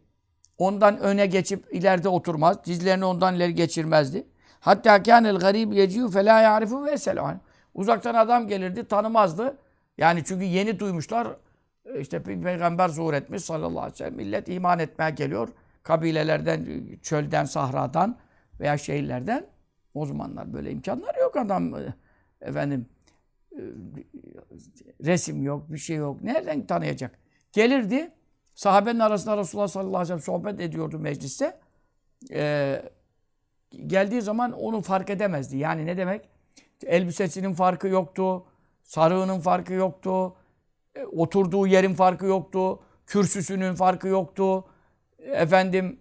[0.58, 2.64] Ondan öne geçip ileride oturmaz.
[2.64, 4.26] Dizlerini ondan ileri geçirmezdi.
[4.60, 7.40] Hatta kânel garib yeciyu fe la ya'rifu ve selam.
[7.74, 9.58] Uzaktan adam gelirdi, tanımazdı.
[9.98, 11.28] Yani çünkü yeni duymuşlar.
[11.98, 14.14] İşte bir peygamber zuhur etmiş sallallahu aleyhi ve sellem.
[14.14, 15.48] Millet iman etmeye geliyor.
[15.82, 16.66] Kabilelerden,
[17.02, 18.18] çölden, sahradan
[18.60, 19.46] veya şehirlerden.
[19.94, 21.74] O zamanlar böyle imkanlar yok adam.
[21.74, 21.94] E,
[22.40, 22.86] efendim
[23.52, 23.60] e,
[25.04, 26.22] resim yok, bir şey yok.
[26.22, 27.23] Nereden tanıyacak?
[27.54, 28.10] Gelirdi.
[28.54, 31.58] Sahabenin arasında Resulullah sallallahu aleyhi ve sellem sohbet ediyordu mecliste.
[32.32, 32.82] Ee,
[33.86, 35.56] geldiği zaman onu fark edemezdi.
[35.56, 36.28] Yani ne demek?
[36.86, 38.46] Elbisesinin farkı yoktu.
[38.82, 40.36] Sarığının farkı yoktu.
[40.94, 42.80] E, oturduğu yerin farkı yoktu.
[43.06, 44.64] Kürsüsünün farkı yoktu.
[45.18, 46.00] Efendim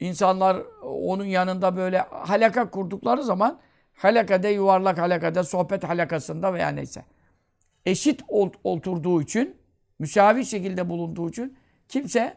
[0.00, 3.60] insanlar onun yanında böyle halaka kurdukları zaman
[3.94, 7.04] halakada yuvarlak halakada sohbet halakasında veya neyse
[7.86, 8.22] eşit
[8.64, 9.63] oturduğu için
[9.98, 11.56] müsavi şekilde bulunduğu için
[11.88, 12.36] kimse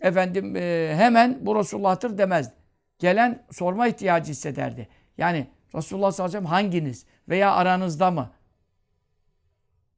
[0.00, 2.52] efendim e, hemen bu Resulullah'tır demez.
[2.98, 4.88] Gelen sorma ihtiyacı hissederdi.
[5.18, 8.30] Yani Resulullah sallallahu aleyhi ve sellem hanginiz veya aranızda mı?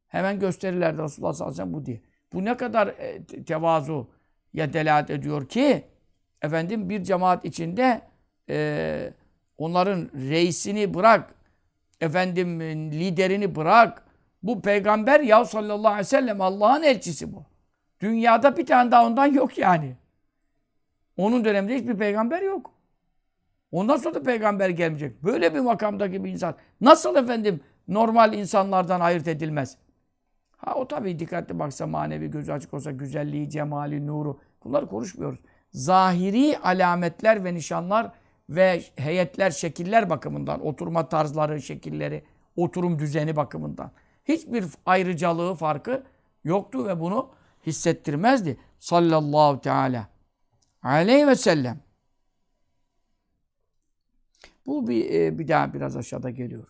[0.08, 2.00] Hemen gösterirlerdi Resulullah sallallahu aleyhi ve sellem bu diye.
[2.32, 4.10] Bu ne kadar e, tevazu
[4.52, 5.84] ya delalet ediyor ki
[6.42, 8.00] efendim bir cemaat içinde
[8.48, 9.12] e,
[9.58, 11.34] onların reisini bırak,
[12.00, 14.07] efendim liderini bırak.
[14.42, 17.44] Bu peygamber ya sallallahu aleyhi ve sellem Allah'ın elçisi bu.
[18.00, 19.96] Dünyada bir tane daha ondan yok yani.
[21.16, 22.70] Onun döneminde hiçbir peygamber yok.
[23.72, 25.22] Ondan sonra da peygamber gelmeyecek.
[25.22, 29.76] Böyle bir makamdaki bir insan nasıl efendim normal insanlardan ayırt edilmez?
[30.56, 35.40] Ha o tabii dikkatli baksa manevi gözü açık olsa güzelliği, cemali, nuru bunları konuşmuyoruz.
[35.70, 38.12] Zahiri alametler ve nişanlar
[38.50, 42.22] ve heyetler, şekiller bakımından, oturma tarzları, şekilleri,
[42.56, 43.90] oturum düzeni bakımından
[44.28, 46.04] hiçbir ayrıcalığı, farkı
[46.44, 47.30] yoktu ve bunu
[47.66, 48.58] hissettirmezdi.
[48.78, 50.08] Sallallahu teala
[50.82, 51.80] aleyhi ve sellem.
[54.66, 56.66] Bu bir, e, bir daha biraz aşağıda geliyor.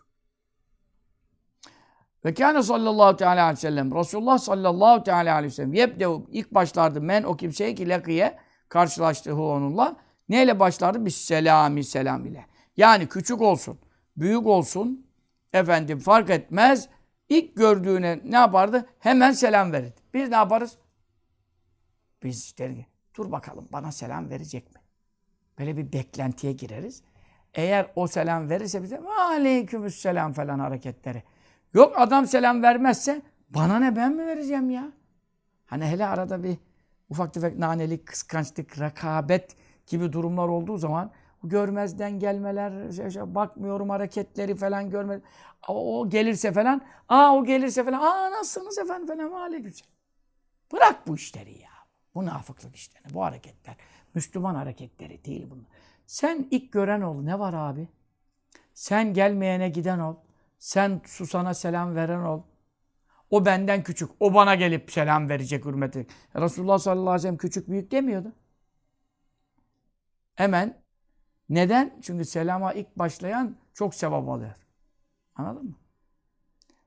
[2.25, 6.55] Ve kâne sallallahu teala aleyhi ve sellem Resulullah sallallahu teala aleyhi ve sellem yebdev ilk
[6.55, 9.97] başlardı men o kimseye ki lakiye karşılaştığı onunla
[10.29, 11.05] neyle başlardı?
[11.05, 12.47] Biz selami selam ile.
[12.77, 13.79] Yani küçük olsun,
[14.17, 15.07] büyük olsun
[15.53, 16.89] efendim fark etmez.
[17.29, 18.87] İlk gördüğüne ne yapardı?
[18.99, 19.95] Hemen selam verirdi.
[20.15, 20.79] Biz ne yaparız?
[22.23, 22.85] Biz deriz
[23.19, 24.81] dur bakalım bana selam verecek mi?
[25.59, 27.03] Böyle bir beklentiye gireriz.
[27.55, 31.23] Eğer o selam verirse bize aleykümselam falan hareketleri.
[31.75, 34.93] Yok adam selam vermezse bana ne ben mi vereceğim ya?
[35.67, 36.57] Hani hele arada bir
[37.11, 41.11] ufak tefek nanelik, kıskançlık, rekabet gibi durumlar olduğu zaman
[41.45, 45.21] görmezden gelmeler, şey, şey, bakmıyorum hareketleri falan görmez.
[45.69, 49.93] O, gelirse falan, aa o gelirse falan, aa nasılsınız efendim falan, aleykümselam.
[50.73, 51.71] Bırak bu işleri ya.
[52.15, 53.77] Bu münafıklık işlerini, bu hareketler.
[54.15, 55.67] Müslüman hareketleri değil bunlar.
[56.07, 57.23] Sen ilk gören ol.
[57.23, 57.89] Ne var abi?
[58.75, 60.17] Sen gelmeyene giden ol.
[60.59, 62.43] Sen susana selam veren ol.
[63.31, 64.11] O benden küçük.
[64.21, 66.07] O bana gelip selam verecek hürmeti.
[66.37, 68.33] Resulullah sallallahu aleyhi ve sellem küçük büyük demiyordu.
[70.35, 70.83] Hemen.
[71.49, 71.99] Neden?
[72.03, 74.55] Çünkü selama ilk başlayan çok sevap alıyor.
[75.35, 75.75] Anladın mı?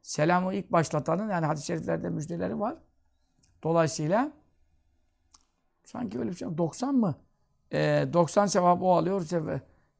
[0.01, 2.78] Selamı ilk başlatanın yani hadis-i şeriflerde müjdeleri var.
[3.64, 4.32] Dolayısıyla
[5.84, 7.16] sanki öyle bir şey 90 mı?
[7.74, 9.26] e, 90 sevap o alıyor,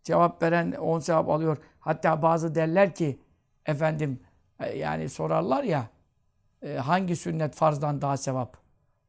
[0.04, 1.58] cevap veren 10 sevap alıyor.
[1.80, 3.20] Hatta bazı derler ki
[3.66, 4.20] efendim
[4.60, 5.90] e, yani sorarlar ya
[6.62, 8.58] e, hangi sünnet farzdan daha sevap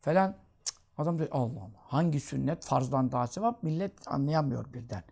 [0.00, 0.36] falan.
[0.64, 1.80] Cık, Adam diyor Allah Allah.
[1.82, 3.62] Hangi sünnet farzdan daha sevap?
[3.62, 5.02] Millet anlayamıyor birden.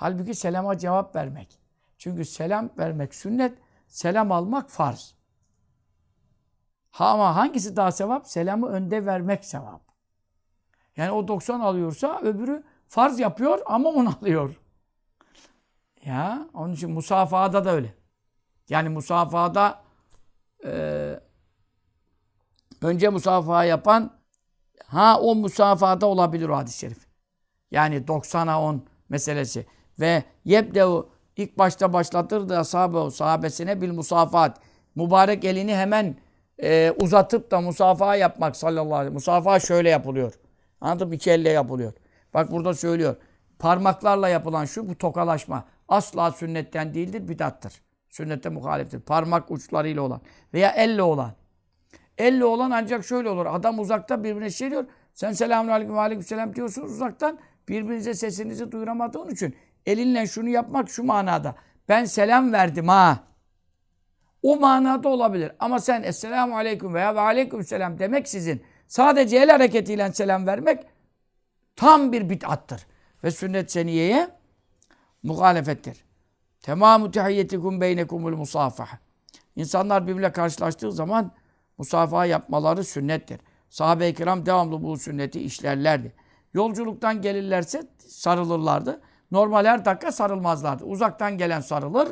[0.00, 1.58] Halbuki selama cevap vermek.
[1.98, 5.14] Çünkü selam vermek sünnet, selam almak farz.
[6.90, 8.26] Ha ama hangisi daha sevap?
[8.26, 9.82] Selamı önde vermek sevap.
[10.96, 14.60] Yani o 90 alıyorsa öbürü farz yapıyor ama 10 alıyor.
[16.04, 17.94] Ya onun için musafahada da öyle.
[18.68, 19.82] Yani musafahada
[20.64, 20.72] e,
[22.82, 24.20] önce musafaha yapan
[24.86, 27.06] ha o musafahada olabilir o hadis-i şerif.
[27.70, 29.66] Yani 90'a 10 meselesi.
[30.00, 34.60] Ve yebdevu ilk başta başlatır da sahabe sahabesine bil musafahat.
[34.94, 36.16] Mübarek elini hemen
[36.62, 39.36] e, uzatıp da musafaha yapmak sallallahu aleyhi ve sellem.
[39.36, 40.34] Musafaha şöyle yapılıyor.
[40.80, 41.14] Anladın mı?
[41.14, 41.92] İki elle yapılıyor.
[42.34, 43.16] Bak burada söylüyor.
[43.58, 45.64] Parmaklarla yapılan şu bu tokalaşma.
[45.88, 47.82] Asla sünnetten değildir, bidattır.
[48.08, 49.00] Sünnette muhaliftir.
[49.00, 50.20] Parmak uçlarıyla olan
[50.54, 51.32] veya elle olan.
[52.18, 53.46] Elle olan ancak şöyle olur.
[53.46, 54.84] Adam uzakta birbirine şey diyor.
[55.14, 57.38] Sen selamun aleyküm aleyküm selam diyorsunuz uzaktan.
[57.68, 59.54] Birbirinize sesinizi duyuramadığın için
[59.86, 61.54] elinle şunu yapmak şu manada.
[61.88, 63.18] Ben selam verdim ha.
[64.42, 65.52] O manada olabilir.
[65.58, 70.86] Ama sen Esselamu Aleyküm veya ve Aleyküm Selam demek sizin sadece el hareketiyle selam vermek
[71.76, 72.86] tam bir bid'attır.
[73.24, 74.30] Ve sünnet seniyeye
[75.22, 76.04] muhalefettir.
[76.62, 78.98] Temamu tehiyyetikum beynekumul musafaha.
[79.56, 81.32] İnsanlar birbirle karşılaştığı zaman
[81.78, 83.40] musafaha yapmaları sünnettir.
[83.70, 86.12] Sahabe-i kiram devamlı bu sünneti işlerlerdi.
[86.54, 89.00] Yolculuktan gelirlerse sarılırlardı.
[89.30, 90.84] Normal her dakika sarılmazlardı.
[90.84, 92.08] Uzaktan gelen sarılır.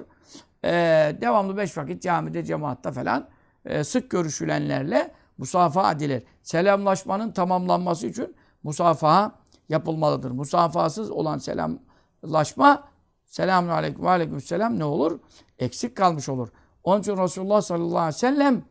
[0.65, 3.29] Ee, devamlı beş vakit camide, cemaatta falan
[3.65, 6.23] e, sık görüşülenlerle musafaha edilir.
[6.43, 9.33] Selamlaşmanın tamamlanması için musafaha
[9.69, 10.31] yapılmalıdır.
[10.31, 12.89] Musafahasız olan selamlaşma
[13.25, 15.21] selamun aleyküm ve aleyküm selam ne olur?
[15.59, 16.49] Eksik kalmış olur.
[16.85, 18.63] Onun için Resulullah sallallahu aleyhi ve sellem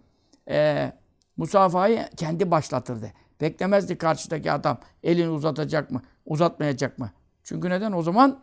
[0.50, 0.92] e,
[1.38, 3.12] musafahayı kendi başlatırdı.
[3.42, 7.12] Beklemezdi karşıdaki adam elini uzatacak mı, uzatmayacak mı?
[7.48, 7.92] Çünkü neden?
[7.92, 8.40] O zaman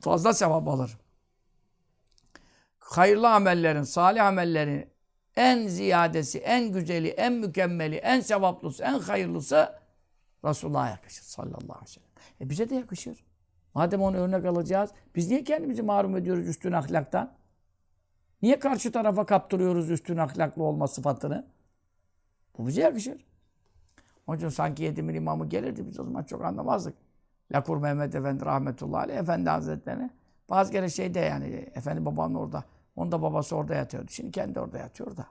[0.00, 0.98] fazla sevap alır.
[2.78, 4.90] Hayırlı amellerin, salih amellerin
[5.36, 9.72] en ziyadesi, en güzeli, en mükemmeli, en sevaplısı, en hayırlısı
[10.44, 12.08] Resulullah'a yakışır sallallahu aleyhi ve sellem.
[12.40, 13.24] E bize de yakışır.
[13.74, 17.34] Madem onu örnek alacağız, biz niye kendimizi mahrum ediyoruz üstün ahlaktan?
[18.42, 21.46] Niye karşı tarafa kaptırıyoruz üstün ahlaklı olma sıfatını?
[22.58, 23.26] Bu bize yakışır.
[24.26, 26.94] Onun için sanki yedimin imamı gelirdi, biz o zaman çok anlamazdık.
[27.52, 30.10] Lakur Mehmet Efendi rahmetullahi aleyh, Efendi Hazretlerine.
[30.50, 32.64] Bazı kere şeyde yani, Efendi babanın orada,
[32.96, 34.06] onun da babası orada yatıyordu.
[34.10, 35.26] Şimdi kendi orada yatıyor da.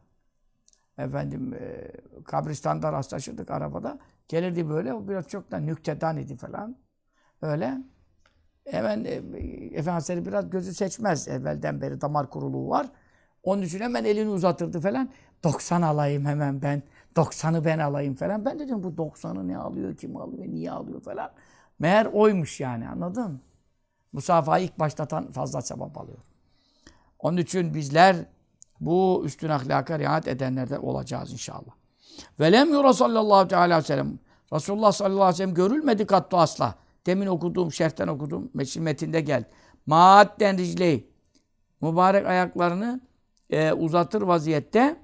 [0.98, 1.92] Efendim, e,
[2.24, 4.00] kabristanda rastlaşırdık arabada.
[4.28, 6.76] Gelirdi böyle, biraz çok da nüktedan idi falan.
[7.42, 7.78] Öyle.
[8.66, 9.12] Hemen e,
[9.74, 11.28] Efendi biraz gözü seçmez.
[11.28, 12.88] Evvelden beri damar kuruluğu var.
[13.44, 15.10] Onun için hemen elini uzatırdı falan.
[15.44, 16.84] 90 alayım hemen ben.
[17.16, 18.46] 90'ı ben alayım falan.
[18.46, 21.32] Ben dedim bu 90'ı ne alıyor, kim alıyor, niye alıyor falan.
[21.82, 23.42] Meğer oymuş yani anladın?
[24.14, 26.18] Musafayı ilk başlatan fazla sevap alıyor.
[27.20, 28.16] Onun için bizler
[28.80, 31.72] bu üstün ahlaka riayet edenlerden olacağız inşallah.
[32.40, 34.20] Velem yura sallallahu aleyhi ve sellem.
[34.54, 36.76] Resulullah sallallahu aleyhi ve sellem görülmedi kattu asla.
[37.06, 39.44] Demin okuduğum, şerhten okuduğum metinde gel.
[39.86, 41.12] Maadden ricleyi.
[41.82, 43.02] Mübarek ayaklarını
[43.50, 45.02] e, uzatır vaziyette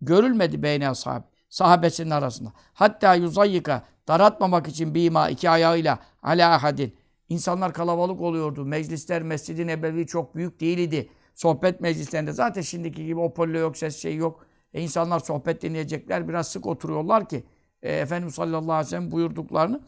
[0.00, 1.22] görülmedi beyne ashab.
[1.48, 2.52] Sahabesinin arasında.
[2.74, 6.96] Hatta yuzayyika daratmamak için bima iki ayağıyla ala ahadin.
[7.28, 8.64] İnsanlar kalabalık oluyordu.
[8.64, 11.10] Meclisler Mescid-i Nebevi çok büyük değildi.
[11.34, 14.46] Sohbet meclislerinde zaten şimdiki gibi hoparlör yok, ses şey yok.
[14.74, 16.28] E insanlar sohbet dinleyecekler.
[16.28, 17.44] Biraz sık oturuyorlar ki
[17.82, 19.80] e, Efendimiz sallallahu aleyhi ve sellem buyurduklarını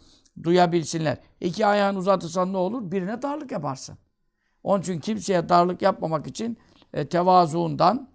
[0.43, 1.19] duyabilsinler.
[1.41, 2.91] İki ayağını uzatırsan ne olur?
[2.91, 3.99] Birine darlık yaparsın.
[4.63, 6.59] Onun için kimseye darlık yapmamak için
[6.93, 8.09] e, tevazuundan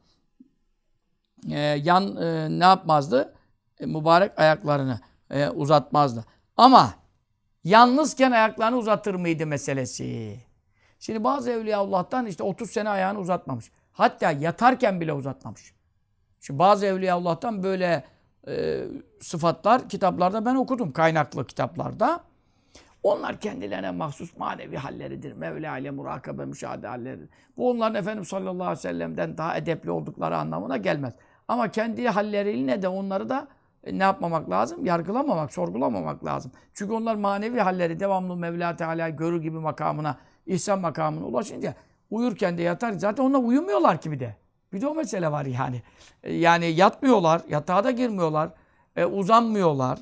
[1.50, 3.34] e, yan e, ne yapmazdı?
[3.80, 5.00] E, mübarek ayaklarını
[5.32, 6.26] e, uzatmazdı.
[6.58, 6.94] Ama
[7.64, 10.38] yalnızken ayaklarını uzatır mıydı meselesi.
[11.00, 13.72] Şimdi bazı Evliyaullah'tan işte 30 sene ayağını uzatmamış.
[13.92, 15.74] Hatta yatarken bile uzatmamış.
[16.40, 18.04] Şimdi bazı Evliyaullah'tan böyle
[18.48, 18.84] e,
[19.22, 20.92] sıfatlar kitaplarda ben okudum.
[20.92, 22.24] Kaynaklı kitaplarda.
[23.04, 25.34] Onlar kendilerine mahsus manevi halleridir.
[25.34, 27.30] Mevla ile murakabe, müşahede halleridir.
[27.58, 31.14] Bu onların Efendimiz sallallahu aleyhi ve sellem'den daha edepli oldukları anlamına gelmez.
[31.48, 33.48] Ama kendi halleriyle de onları da
[33.92, 34.86] ne yapmamak lazım?
[34.86, 36.52] Yargılamamak, sorgulamamak lazım.
[36.74, 41.74] Çünkü onlar manevi halleri devamlı Mevla Teala görür gibi makamına, ihsan makamına ulaşınca
[42.10, 42.92] uyurken de yatar.
[42.92, 44.36] Zaten onlar uyumuyorlar ki de.
[44.74, 45.82] Bir de o mesele var yani.
[46.24, 48.50] E, yani yatmıyorlar, yatağa da girmiyorlar,
[48.96, 50.00] e, uzanmıyorlar.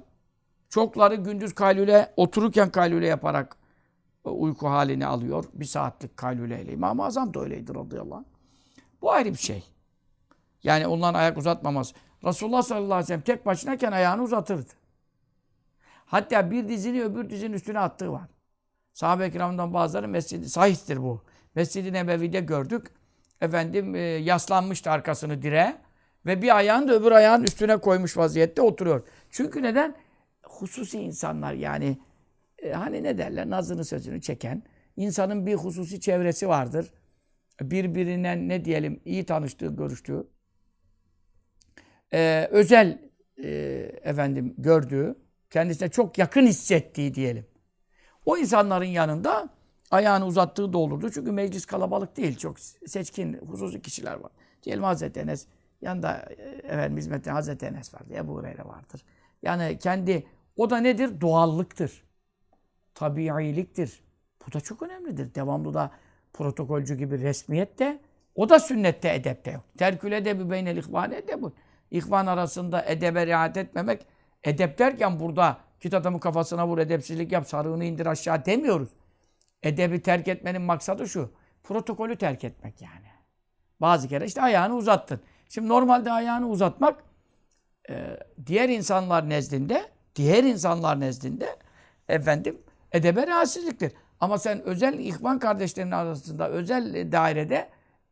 [0.70, 3.58] Çokları gündüz kaylule, otururken kaylule yaparak
[4.26, 5.46] e, uyku halini alıyor.
[5.54, 6.74] Bir saatlik kayluleyle.
[6.74, 8.26] İmam-ı Azam da öyleydi radıyallahu anh.
[9.02, 9.64] Bu ayrı bir şey.
[10.64, 11.96] Yani onların ayak uzatmaması.
[12.26, 14.72] Resulullah sallallahu aleyhi ve sellem tek başınayken ayağını uzatırdı.
[16.06, 18.30] Hatta bir dizini öbür dizinin üstüne attığı var.
[18.94, 21.22] Sahabe-i kiramdan bazıları mescidi, sahihtir bu.
[21.56, 22.88] Mescid-i Nebevi'de gördük.
[23.42, 25.78] Efendim e, yaslanmıştı arkasını direğe
[26.26, 29.08] ve bir ayağını da öbür ayağın üstüne koymuş vaziyette oturuyor.
[29.30, 29.96] Çünkü neden?
[30.44, 31.98] Hususi insanlar yani
[32.58, 34.64] e, hani ne derler nazını sözünü çeken
[34.98, 36.94] insanın bir hususi çevresi vardır.
[37.62, 40.28] Birbirine ne diyelim iyi tanıştığı, görüştüğü
[42.14, 43.00] e, özel
[43.44, 43.50] e,
[44.04, 45.16] efendim gördüğü,
[45.50, 47.46] kendisine çok yakın hissettiği diyelim.
[48.26, 49.50] O insanların yanında
[49.92, 51.12] ayağını uzattığı da olurdu.
[51.14, 52.38] Çünkü meclis kalabalık değil.
[52.38, 54.32] Çok seçkin, hususi kişiler var.
[54.64, 55.48] Diyelim Hazreti Enes,
[55.82, 58.14] yanında e, efendim hizmette Hazreti Enes vardı.
[58.16, 59.02] Ebu Hureyre vardır.
[59.44, 60.28] Yani kendi,
[60.58, 61.22] o da nedir?
[61.22, 62.04] Doğallıktır.
[62.96, 64.04] Tabiiliktir.
[64.48, 65.36] Bu da çok önemlidir.
[65.36, 65.92] Devamlı da
[66.34, 68.00] protokolcü gibi resmiyet de,
[68.36, 69.64] o da sünnette, edepte yok.
[69.78, 71.54] Terkül edebi beynel ihvane edebun.
[71.96, 74.06] İhvan arasında edebe riayet etmemek,
[74.44, 78.90] edep derken burada git adamın kafasına vur, edepsizlik yap, sarığını indir aşağı demiyoruz.
[79.64, 81.32] Edebi terk etmenin maksadı şu,
[81.64, 83.08] protokolü terk etmek yani.
[83.82, 85.22] Bazı kere işte ayağını uzattın.
[85.50, 87.04] Şimdi normalde ayağını uzatmak
[87.90, 89.86] e, diğer insanlar nezdinde,
[90.16, 91.56] diğer insanlar nezdinde
[92.08, 93.92] efendim edebe rahatsızlıktır.
[94.20, 97.70] Ama sen özel ihvan kardeşlerinin arasında, özel dairede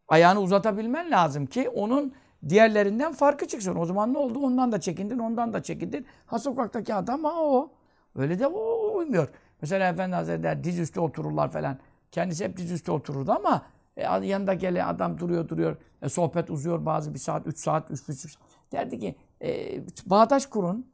[0.07, 2.13] ayağını uzatabilmen lazım ki onun
[2.49, 3.75] diğerlerinden farkı çıksın.
[3.75, 4.39] O zaman ne oldu?
[4.39, 6.05] Ondan da çekindin, ondan da çekindin.
[6.25, 7.71] Ha sokaktaki adam ha o.
[8.15, 9.27] Öyle de o uymuyor.
[9.61, 11.77] Mesela Efendi Hazretleri diz üstü otururlar falan.
[12.11, 13.65] Kendisi hep diz üstü otururdu ama
[13.97, 15.77] e, yanında gelen adam duruyor duruyor.
[16.01, 18.43] E, sohbet uzuyor bazı bir saat, üç saat, üç buçuk saat.
[18.71, 20.87] Derdi ki e, bağdaş kurun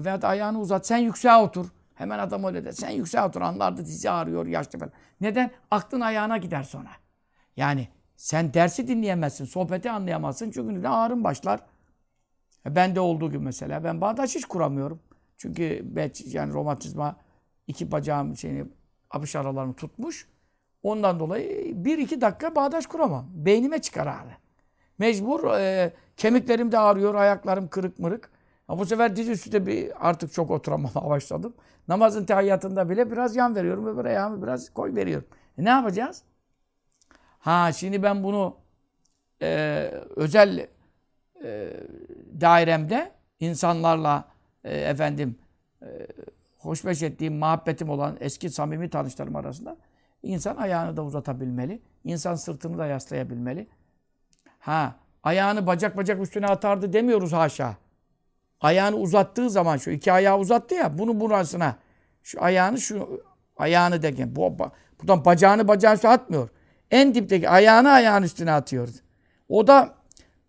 [0.00, 1.66] veya ayağını uzat sen yükseğe otur.
[1.94, 2.72] Hemen adam öyle der.
[2.72, 3.40] Sen yükseğe otur.
[3.40, 4.92] Anlardı dizi ağrıyor yaşlı falan.
[5.20, 5.50] Neden?
[5.70, 6.90] Aklın ayağına gider sonra.
[7.56, 11.60] Yani sen dersi dinleyemezsin, sohbeti anlayamazsın çünkü neden ağrın başlar.
[12.66, 15.00] E ben de olduğu gibi mesela ben bağdaş hiç kuramıyorum.
[15.36, 17.16] Çünkü ben, yani romatizma
[17.66, 18.64] iki bacağım şeyini
[19.10, 20.28] abış aralarını tutmuş.
[20.82, 23.26] Ondan dolayı bir iki dakika bağdaş kuramam.
[23.34, 24.36] Beynime çıkar ağrı.
[24.98, 28.30] Mecbur e, kemiklerim de ağrıyor, ayaklarım kırık mırık.
[28.68, 31.54] Ama bu sefer diz üstü de bir artık çok oturamama başladım.
[31.88, 33.86] Namazın tehiyyatında bile biraz yan veriyorum.
[33.86, 35.28] Öbür ayağımı biraz koy veriyorum.
[35.58, 36.22] E ne yapacağız?
[37.46, 38.56] Ha şimdi ben bunu
[39.42, 39.48] e,
[40.16, 40.66] özel
[41.44, 41.72] e,
[42.40, 44.24] dairemde insanlarla
[44.64, 45.38] e, efendim
[45.82, 45.86] e,
[46.58, 49.76] hoşbeş ettiğim, muhabbetim olan eski samimi tanışlarım arasında
[50.22, 51.82] insan ayağını da uzatabilmeli.
[52.04, 53.66] İnsan sırtını da yaslayabilmeli.
[54.58, 57.76] Ha ayağını bacak bacak üstüne atardı demiyoruz haşa.
[58.60, 61.76] Ayağını uzattığı zaman şu iki ayağı uzattı ya bunu burasına
[62.22, 63.22] şu ayağını şu
[63.56, 64.58] ayağını derken bu,
[65.00, 66.48] buradan bacağını bacağın üstüne atmıyor.
[66.90, 68.88] En dipteki ayağını ayağın üstüne atıyor.
[69.48, 69.94] O da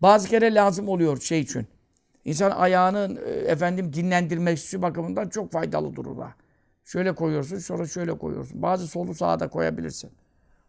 [0.02, 1.66] bazı kere lazım oluyor şey için.
[2.24, 6.18] İnsan ayağını e, efendim dinlendirmek bakımından çok faydalı durur.
[6.18, 6.34] Ha.
[6.84, 8.62] Şöyle koyuyorsun, sonra şöyle koyuyorsun.
[8.62, 10.10] Bazı solu sağa da koyabilirsin.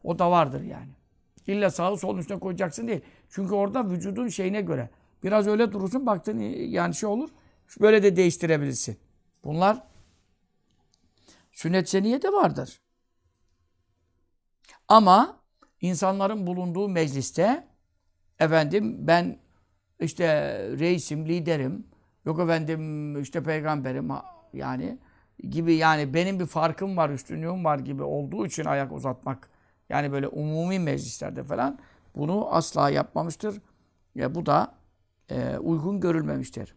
[0.03, 0.89] O da vardır yani.
[1.47, 3.01] İlla sağı solun üstüne koyacaksın değil.
[3.29, 4.89] Çünkü orada vücudun şeyine göre.
[5.23, 7.29] Biraz öyle durursun, baktın yani şey olur.
[7.81, 8.97] Böyle de değiştirebilirsin.
[9.43, 9.83] Bunlar
[11.51, 12.81] sünnet seniyede vardır.
[14.87, 15.38] Ama
[15.81, 17.67] insanların bulunduğu mecliste
[18.39, 19.39] efendim ben
[19.99, 20.27] işte
[20.79, 21.87] reisim, liderim,
[22.25, 24.09] yok efendim işte peygamberim
[24.53, 24.97] yani
[25.49, 29.49] gibi yani benim bir farkım var, üstünlüğüm var gibi olduğu için ayak uzatmak
[29.89, 31.79] yani böyle umumi meclislerde falan
[32.15, 33.61] bunu asla yapmamıştır.
[34.15, 34.75] Ya bu da
[35.29, 36.75] e, uygun görülmemiştir.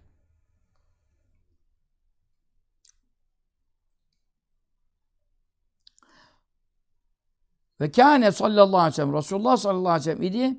[7.83, 10.59] Ve kâne sallallahu aleyhi ve sellem Resulullah sallallahu aleyhi ve sellem idi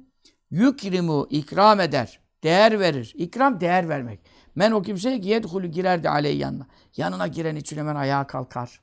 [0.52, 2.20] yükrimu ikram eder.
[2.44, 3.14] Değer verir.
[3.16, 4.20] İkram değer vermek.
[4.56, 6.68] Men o kimseye ki yedhulü girerdi aleyhi yanına.
[6.98, 8.82] Yanına giren için hemen ayağa kalkar.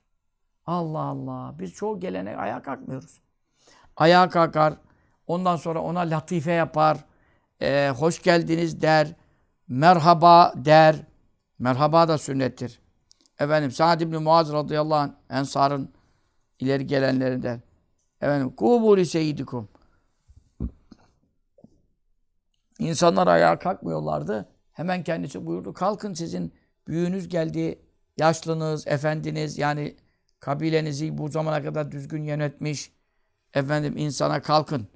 [0.66, 1.54] Allah Allah.
[1.58, 3.20] Biz çoğu gelene ayağa kalkmıyoruz.
[3.96, 4.74] Ayağa kalkar.
[5.26, 6.98] Ondan sonra ona latife yapar.
[7.62, 9.08] Ee, hoş geldiniz der.
[9.68, 10.96] Merhaba der.
[11.58, 12.80] Merhaba da sünnettir.
[13.38, 15.92] Efendim Sa'd ibn Muaz radıyallahu anh Ensar'ın
[16.58, 17.69] ileri gelenlerinden.
[18.20, 19.68] Efendim kubuli seyyidikum.
[22.78, 24.48] İnsanlar ayağa kalkmıyorlardı.
[24.72, 25.72] Hemen kendisi buyurdu.
[25.72, 26.54] Kalkın sizin
[26.88, 27.78] büyüğünüz geldi.
[28.16, 29.96] Yaşlınız, efendiniz yani
[30.40, 32.92] kabilenizi bu zamana kadar düzgün yönetmiş.
[33.54, 34.88] Efendim insana kalkın.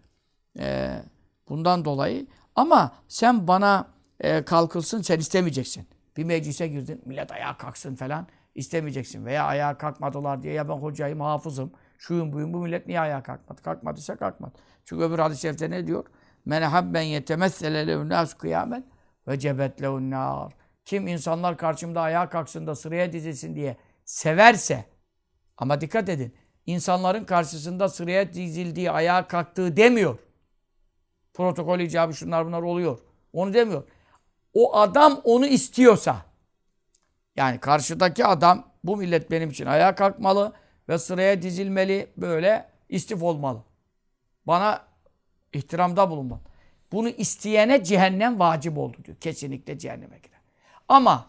[0.59, 1.03] Ee,
[1.49, 2.27] bundan dolayı.
[2.55, 3.89] Ama sen bana
[4.21, 5.87] e, kalkılsın sen istemeyeceksin.
[6.17, 9.25] Bir meclise girdin millet ayağa kalksın falan istemeyeceksin.
[9.25, 11.73] Veya ayağa kalkmadılar diye ya ben hocayım, hafızım,
[12.07, 13.63] şuyum buyum bu millet niye ayağa kalkmadı?
[13.63, 14.53] Kalkmadıysa kalkmadı.
[14.85, 16.05] Çünkü öbür hadis-i şerifte ne diyor?
[16.45, 18.85] Men habben yetemessele lehun nas kıyamen
[19.29, 20.53] ve cebet lehun nar.
[20.85, 24.85] Kim insanlar karşımda ayağa kalksın da sıraya dizilsin diye severse
[25.57, 26.35] ama dikkat edin.
[26.67, 30.19] insanların karşısında sıraya dizildiği, ayağa kalktığı demiyor.
[31.35, 32.99] Protokol icabı şunlar bunlar oluyor.
[33.33, 33.83] Onu demiyor.
[34.55, 36.17] O adam onu istiyorsa
[37.37, 40.53] yani karşıdaki adam bu millet benim için ayağa kalkmalı
[40.89, 43.63] ve sıraya dizilmeli böyle istif olmalı.
[44.47, 44.83] Bana
[45.53, 46.41] ihtiramda bulunmalı.
[46.93, 49.17] Bunu isteyene cehennem vacip oldu diyor.
[49.17, 50.41] Kesinlikle cehenneme girer.
[50.89, 51.27] Ama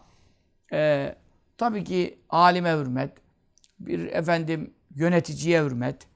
[0.72, 1.14] e,
[1.58, 3.12] tabii ki alime hürmet,
[3.80, 6.08] bir efendim yöneticiye hürmet,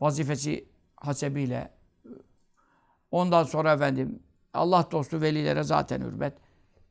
[0.00, 1.70] vazifesi hasebiyle,
[3.10, 4.22] ondan sonra efendim
[4.54, 6.34] Allah dostu velilere zaten hürmet,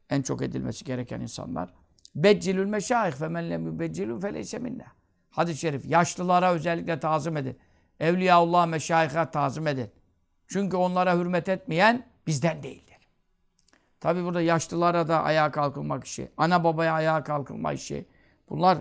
[0.10, 1.74] en çok edilmesi gereken insanlar.
[2.16, 4.97] Beccilül meşayih fe men lem yubeccilü feleyse minna.
[5.38, 5.86] Hadis-i şerif.
[5.86, 7.60] Yaşlılara özellikle tazim edin.
[8.00, 9.92] Evliyaullah meşayihe tazim edin.
[10.48, 12.98] Çünkü onlara hürmet etmeyen bizden değildir.
[14.00, 18.06] Tabi burada yaşlılara da ayağa kalkılmak işi, ana babaya ayağa kalkılma işi.
[18.50, 18.78] Bunlar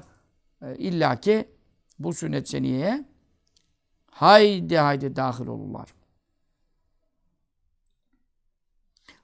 [0.62, 1.48] e, illaki
[1.98, 3.04] bu sünnet seniyeye
[4.10, 5.88] haydi haydi dahil olurlar.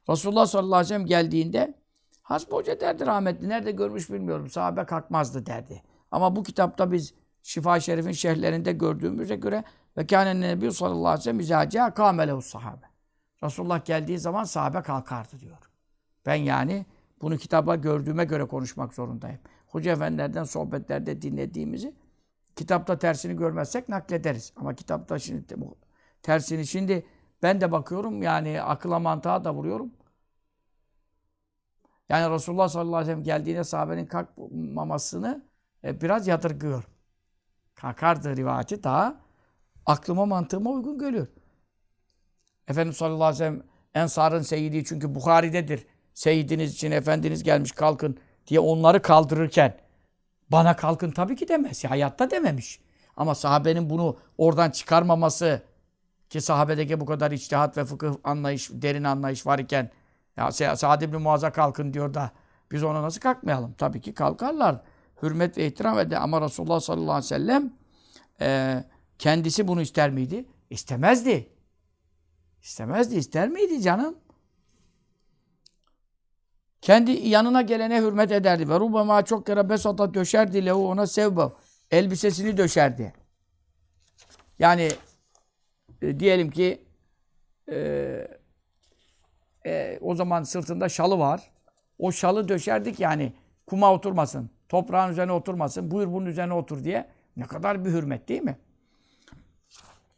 [0.08, 1.74] Resulullah sallallahu aleyhi ve sellem geldiğinde
[2.22, 3.48] Hasbi Hoca derdi rahmetli.
[3.48, 4.50] Nerede görmüş bilmiyorum.
[4.50, 5.82] Sahabe kalkmazdı derdi.
[6.10, 9.64] Ama bu kitapta biz Şifa Şerif'in şerhlerinde gördüğümüze göre
[9.96, 11.94] ve kâne nebi sallallahu aleyhi ve sellem izâcâ
[12.42, 12.86] sahabe.
[13.44, 15.70] Resulullah geldiği zaman sahabe kalkardı diyor.
[16.26, 16.86] Ben yani
[17.20, 19.38] bunu kitaba gördüğüme göre konuşmak zorundayım.
[19.66, 21.94] Hoca efendilerden sohbetlerde dinlediğimizi
[22.56, 24.52] kitapta tersini görmezsek naklederiz.
[24.56, 25.56] Ama kitapta şimdi
[26.22, 27.06] tersini şimdi
[27.42, 29.92] ben de bakıyorum yani akıla mantığa da vuruyorum.
[32.08, 35.44] Yani Resulullah sallallahu aleyhi ve sellem geldiğinde sahabenin kalkmamasını
[35.84, 36.84] e, biraz yadırgıyor.
[37.74, 39.16] Kalkardı rivayeti daha
[39.86, 41.26] aklıma mantığıma uygun geliyor.
[42.68, 43.62] Efendimiz sallallahu aleyhi ve sellem
[43.94, 45.86] Ensar'ın seyidi çünkü Bukhari'dedir.
[46.14, 49.76] Seyidiniz için efendiniz gelmiş kalkın diye onları kaldırırken
[50.48, 51.84] bana kalkın tabii ki demez.
[51.84, 52.80] Ya, hayatta dememiş.
[53.16, 55.62] Ama sahabenin bunu oradan çıkarmaması
[56.28, 59.90] ki sahabedeki bu kadar içtihat ve fıkıh anlayış, derin anlayış var iken
[60.36, 62.30] ya Sa'd ibn Muaz'a kalkın diyor da
[62.70, 63.74] biz ona nasıl kalkmayalım?
[63.78, 64.80] Tabii ki kalkarlar.
[65.22, 66.18] Hürmet ve ihtiram eder.
[66.22, 67.72] Ama Resulullah sallallahu aleyhi ve sellem
[68.40, 68.84] e,
[69.18, 70.44] kendisi bunu ister miydi?
[70.70, 71.48] İstemezdi.
[72.62, 73.16] İstemezdi.
[73.16, 74.16] İster miydi canım?
[76.80, 78.68] Kendi yanına gelene hürmet ederdi.
[78.68, 81.42] Ve rubama çok kere besata döşerdi lehu ona sevbe.
[81.90, 83.12] Elbisesini döşerdi.
[84.58, 84.88] Yani
[86.02, 86.84] e, diyelim ki
[87.68, 87.78] e,
[89.66, 91.50] e, o zaman sırtında şalı var.
[91.98, 93.32] O şalı döşerdik yani
[93.66, 94.50] kuma oturmasın.
[94.72, 95.90] Toprağın üzerine oturmasın.
[95.90, 97.08] Buyur bunun üzerine otur diye.
[97.36, 98.58] Ne kadar bir hürmet değil mi?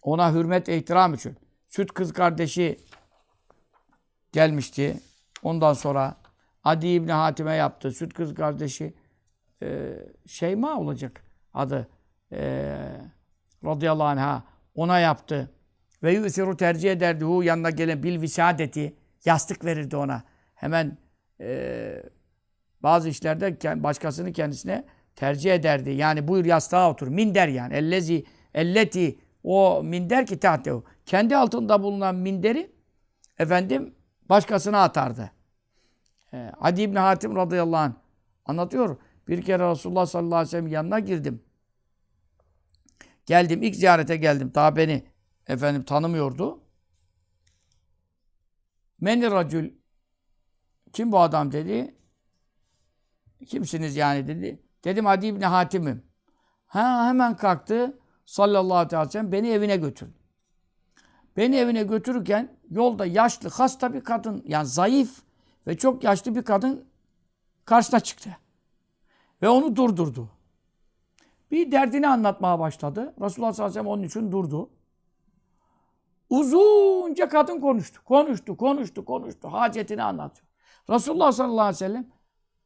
[0.02, 1.36] Ona hürmet ihtiram için.
[1.66, 2.78] Süt kız kardeşi
[4.32, 5.00] gelmişti.
[5.42, 6.16] Ondan sonra
[6.64, 7.90] Adi İbni Hatim'e yaptı.
[7.90, 8.94] Süt kız kardeşi
[9.62, 11.24] e, Şeyma olacak
[11.55, 11.88] adı.
[12.32, 12.76] E,
[13.64, 14.44] radıyallahu anh'a
[14.74, 15.50] ona yaptı.
[16.02, 20.22] Ve yusiru tercih ederdi hu yanına gelen bil visadeti Yastık verirdi ona.
[20.55, 20.98] Hemen
[21.40, 22.02] e,
[22.85, 24.85] bazı işlerde başkasını kendisine
[25.16, 25.91] tercih ederdi.
[25.91, 27.09] Yani buyur yastığa otur.
[27.09, 27.74] Minder yani.
[27.74, 28.24] Ellezi,
[28.55, 30.85] elleti o minder ki tahtehu.
[31.07, 32.72] Kendi altında bulunan minderi
[33.39, 33.95] efendim
[34.28, 35.30] başkasına atardı.
[36.32, 37.93] E, Adi İbni Hatim radıyallahu anh
[38.47, 38.97] anlatıyor.
[39.28, 41.43] Bir kere Resulullah sallallahu aleyhi ve sellem yanına girdim.
[43.26, 44.53] Geldim, ilk ziyarete geldim.
[44.55, 45.05] Daha beni
[45.47, 46.61] efendim tanımıyordu.
[49.01, 49.70] Meni racül
[50.93, 51.95] kim bu adam dedi.
[53.47, 54.62] Kimsiniz yani dedi.
[54.85, 56.03] Dedim Adi İbni Hatim'im.
[56.66, 60.14] Ha hemen kalktı sallallahu aleyhi ve sellem beni evine götürdü.
[61.37, 65.22] Beni evine götürürken yolda yaşlı, hasta bir kadın, yani zayıf
[65.66, 66.85] ve çok yaşlı bir kadın
[67.64, 68.37] karşısına çıktı.
[69.43, 70.28] Ve onu durdurdu.
[71.51, 73.14] Bir derdini anlatmaya başladı.
[73.20, 74.70] Resulullah sallallahu aleyhi ve sellem onun için durdu.
[76.30, 78.05] Uzunca kadın konuştu.
[78.05, 79.49] Konuştu, konuştu, konuştu.
[79.53, 80.49] Hacetini anlatıyor.
[80.91, 82.07] Resulullah sallallahu aleyhi ve sellem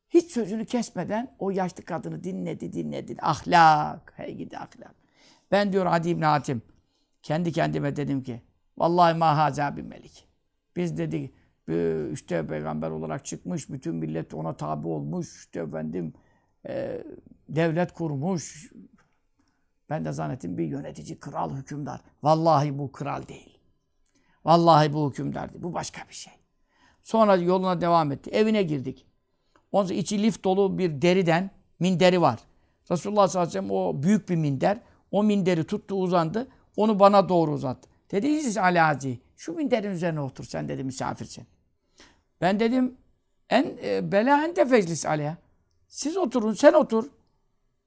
[0.09, 3.17] hiç sözünü kesmeden o yaşlı kadını dinledi, dinledi.
[3.23, 4.95] Ahlak, hey gidi ahlak.
[5.51, 6.63] Ben diyor Adi İbni Hatim,
[7.23, 8.43] kendi kendime dedim ki,
[8.79, 10.29] Vallahi ma haza bir melik.
[10.77, 11.35] Biz dedik,
[12.13, 16.13] işte peygamber olarak çıkmış, bütün millet ona tabi olmuş, işte efendim,
[16.69, 17.03] e,
[17.49, 18.73] devlet kurmuş.
[19.91, 22.01] Ben de zannettim bir yönetici, kral, hükümdar.
[22.23, 23.59] Vallahi bu kral değil.
[24.45, 25.63] Vallahi bu hükümdardı.
[25.63, 26.33] Bu başka bir şey.
[27.03, 28.31] Sonra yoluna devam etti.
[28.31, 29.07] Evine girdik.
[29.73, 31.51] Ondan sonra içi lif dolu bir deriden
[31.81, 32.39] minderi var.
[32.91, 34.81] Resulullah sallallahu aleyhi ve sellem o büyük bir minder.
[35.11, 36.49] O minderi tuttu uzandı.
[36.77, 37.89] Onu bana doğru uzattı.
[38.11, 41.47] Dedi İzis Alazi şu minderin üzerine otur sen dedi misafirsin.
[42.41, 42.97] Ben dedim
[43.51, 45.37] En e, bela en tefeclis aleyha.
[45.89, 47.11] Siz oturun, sen otur.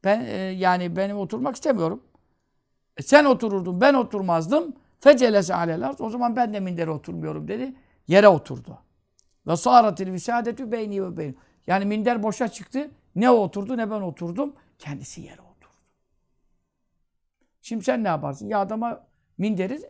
[0.03, 2.03] Ben e, yani benim oturmak istemiyorum.
[2.97, 4.73] E, sen otururdun, ben oturmazdım.
[4.99, 5.95] Fecelese aleyhler.
[5.99, 7.73] O zaman ben de mindere oturmuyorum dedi.
[8.07, 8.77] Yere oturdu.
[9.47, 11.35] Ve sâratil visadetü beyni ve beyni.
[11.67, 12.91] Yani minder boşa çıktı.
[13.15, 14.53] Ne oturdu ne ben oturdum.
[14.79, 15.81] Kendisi yere oturdu.
[17.61, 18.47] Şimdi sen ne yaparsın?
[18.47, 19.07] Ya adama
[19.37, 19.81] minderi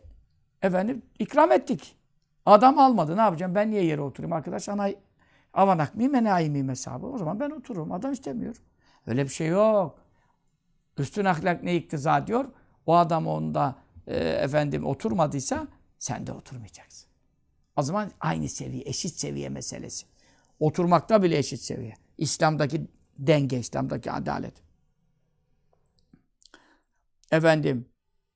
[0.62, 1.96] efendim ikram ettik.
[2.46, 3.16] Adam almadı.
[3.16, 3.54] Ne yapacağım?
[3.54, 4.32] Ben niye yere oturayım?
[4.32, 4.90] Arkadaş ana
[5.54, 7.06] avanak mıyım, enayi miyim hesabı?
[7.06, 7.92] O zaman ben otururum.
[7.92, 8.56] Adam istemiyor.
[9.06, 9.98] Öyle bir şey yok.
[10.98, 12.44] Üstün ahlak ne iktiza diyor?
[12.86, 15.68] O adam onda e, efendim oturmadıysa
[15.98, 17.08] sen de oturmayacaksın.
[17.76, 20.06] O zaman aynı seviye, eşit seviye meselesi.
[20.62, 21.94] Oturmakta bile eşit seviye.
[22.18, 22.86] İslam'daki
[23.18, 24.54] denge, İslam'daki adalet.
[27.32, 27.86] Efendim,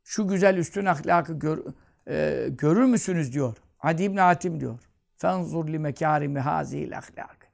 [0.05, 1.65] şu güzel üstün ahlakı gör,
[2.09, 3.57] e, görür müsünüz diyor.
[3.81, 4.79] Adi İbn Hatim diyor.
[5.17, 7.49] Fenzur li mekarimi hazihil ahlak.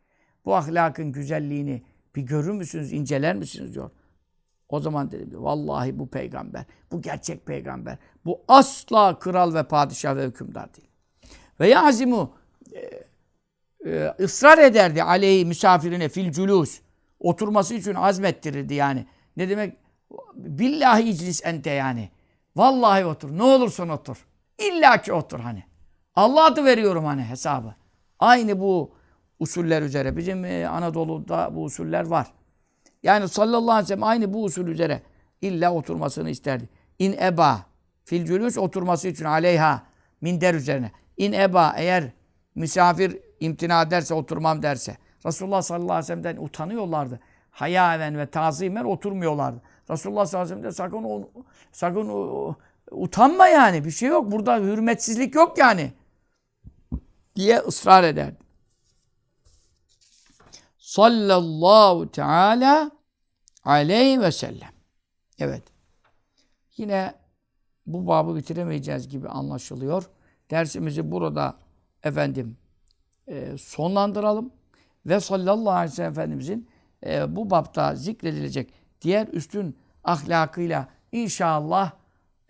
[0.44, 1.82] Bu ahlakın güzelliğini
[2.16, 3.90] bir görür müsünüz, inceler misiniz diyor.
[4.68, 7.98] O zaman dedim diyor, vallahi bu peygamber, bu gerçek peygamber.
[8.24, 10.88] Bu asla kral ve padişah ve hükümdar değil.
[11.60, 12.34] Ve yazimu
[12.74, 13.11] e,
[13.86, 16.80] e, ısrar ederdi aleyhi misafirine fil culus.
[17.20, 19.06] Oturması için azmettirirdi yani.
[19.36, 19.76] Ne demek?
[20.34, 22.10] Billahi iclis ente yani.
[22.56, 23.38] Vallahi otur.
[23.38, 24.26] Ne olursun otur.
[24.58, 25.64] İlla ki otur hani.
[26.14, 27.74] Allah adı veriyorum hani hesabı.
[28.18, 28.94] Aynı bu
[29.38, 30.16] usuller üzere.
[30.16, 32.26] Bizim e, Anadolu'da bu usuller var.
[33.02, 35.02] Yani sallallahu aleyhi ve sellem aynı bu usul üzere
[35.42, 36.68] illa oturmasını isterdi.
[36.98, 37.66] İn eba
[38.04, 39.82] fil oturması için aleyha
[40.20, 40.92] minder üzerine.
[41.16, 42.04] İn eba eğer
[42.54, 44.96] misafir imtina ederse oturmam derse.
[45.26, 47.20] Resulullah sallallahu aleyhi ve sellem'den utanıyorlardı.
[47.50, 49.62] Hayaven ve tazimen oturmuyorlardı.
[49.90, 52.56] Resulullah sallallahu aleyhi ve sellem de sakın, sakın
[52.90, 53.84] utanma yani.
[53.84, 54.32] Bir şey yok.
[54.32, 55.92] Burada hürmetsizlik yok yani.
[57.36, 58.36] Diye ısrar ederdi.
[60.78, 62.90] Sallallahu teala
[63.64, 64.70] aleyhi ve sellem.
[65.38, 65.62] Evet.
[66.76, 67.14] Yine
[67.86, 70.10] bu babı bitiremeyeceğiz gibi anlaşılıyor.
[70.50, 71.56] Dersimizi burada
[72.02, 72.56] efendim
[73.32, 74.52] e, sonlandıralım.
[75.06, 76.68] Ve sallallahu aleyhi ve sellem Efendimizin
[77.06, 81.92] e, bu babta zikredilecek diğer üstün ahlakıyla inşallah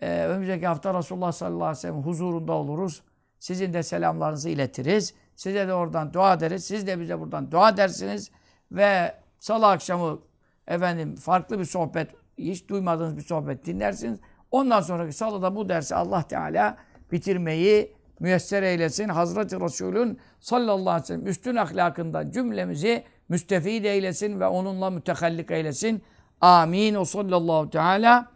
[0.01, 3.03] e, önümüzdeki hafta Resulullah sallallahu aleyhi ve sellem huzurunda oluruz.
[3.39, 5.13] Sizin de selamlarınızı iletiriz.
[5.35, 6.65] Size de oradan dua ederiz.
[6.65, 8.31] Siz de bize buradan dua edersiniz.
[8.71, 10.19] Ve salı akşamı
[10.67, 14.19] efendim farklı bir sohbet, hiç duymadığınız bir sohbet dinlersiniz.
[14.51, 16.77] Ondan sonraki salıda bu dersi Allah Teala
[17.11, 19.09] bitirmeyi müyesser eylesin.
[19.09, 26.03] Hazreti Resul'ün sallallahu aleyhi ve sellem üstün ahlakından cümlemizi müstefid eylesin ve onunla mütehallik eylesin.
[26.41, 26.95] Amin.
[26.95, 28.27] O sallallahu teala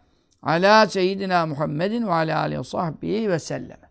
[0.42, 3.87] ala seyyidina Muhammedin ve ala aleyhi ve sahbihi ve sellem.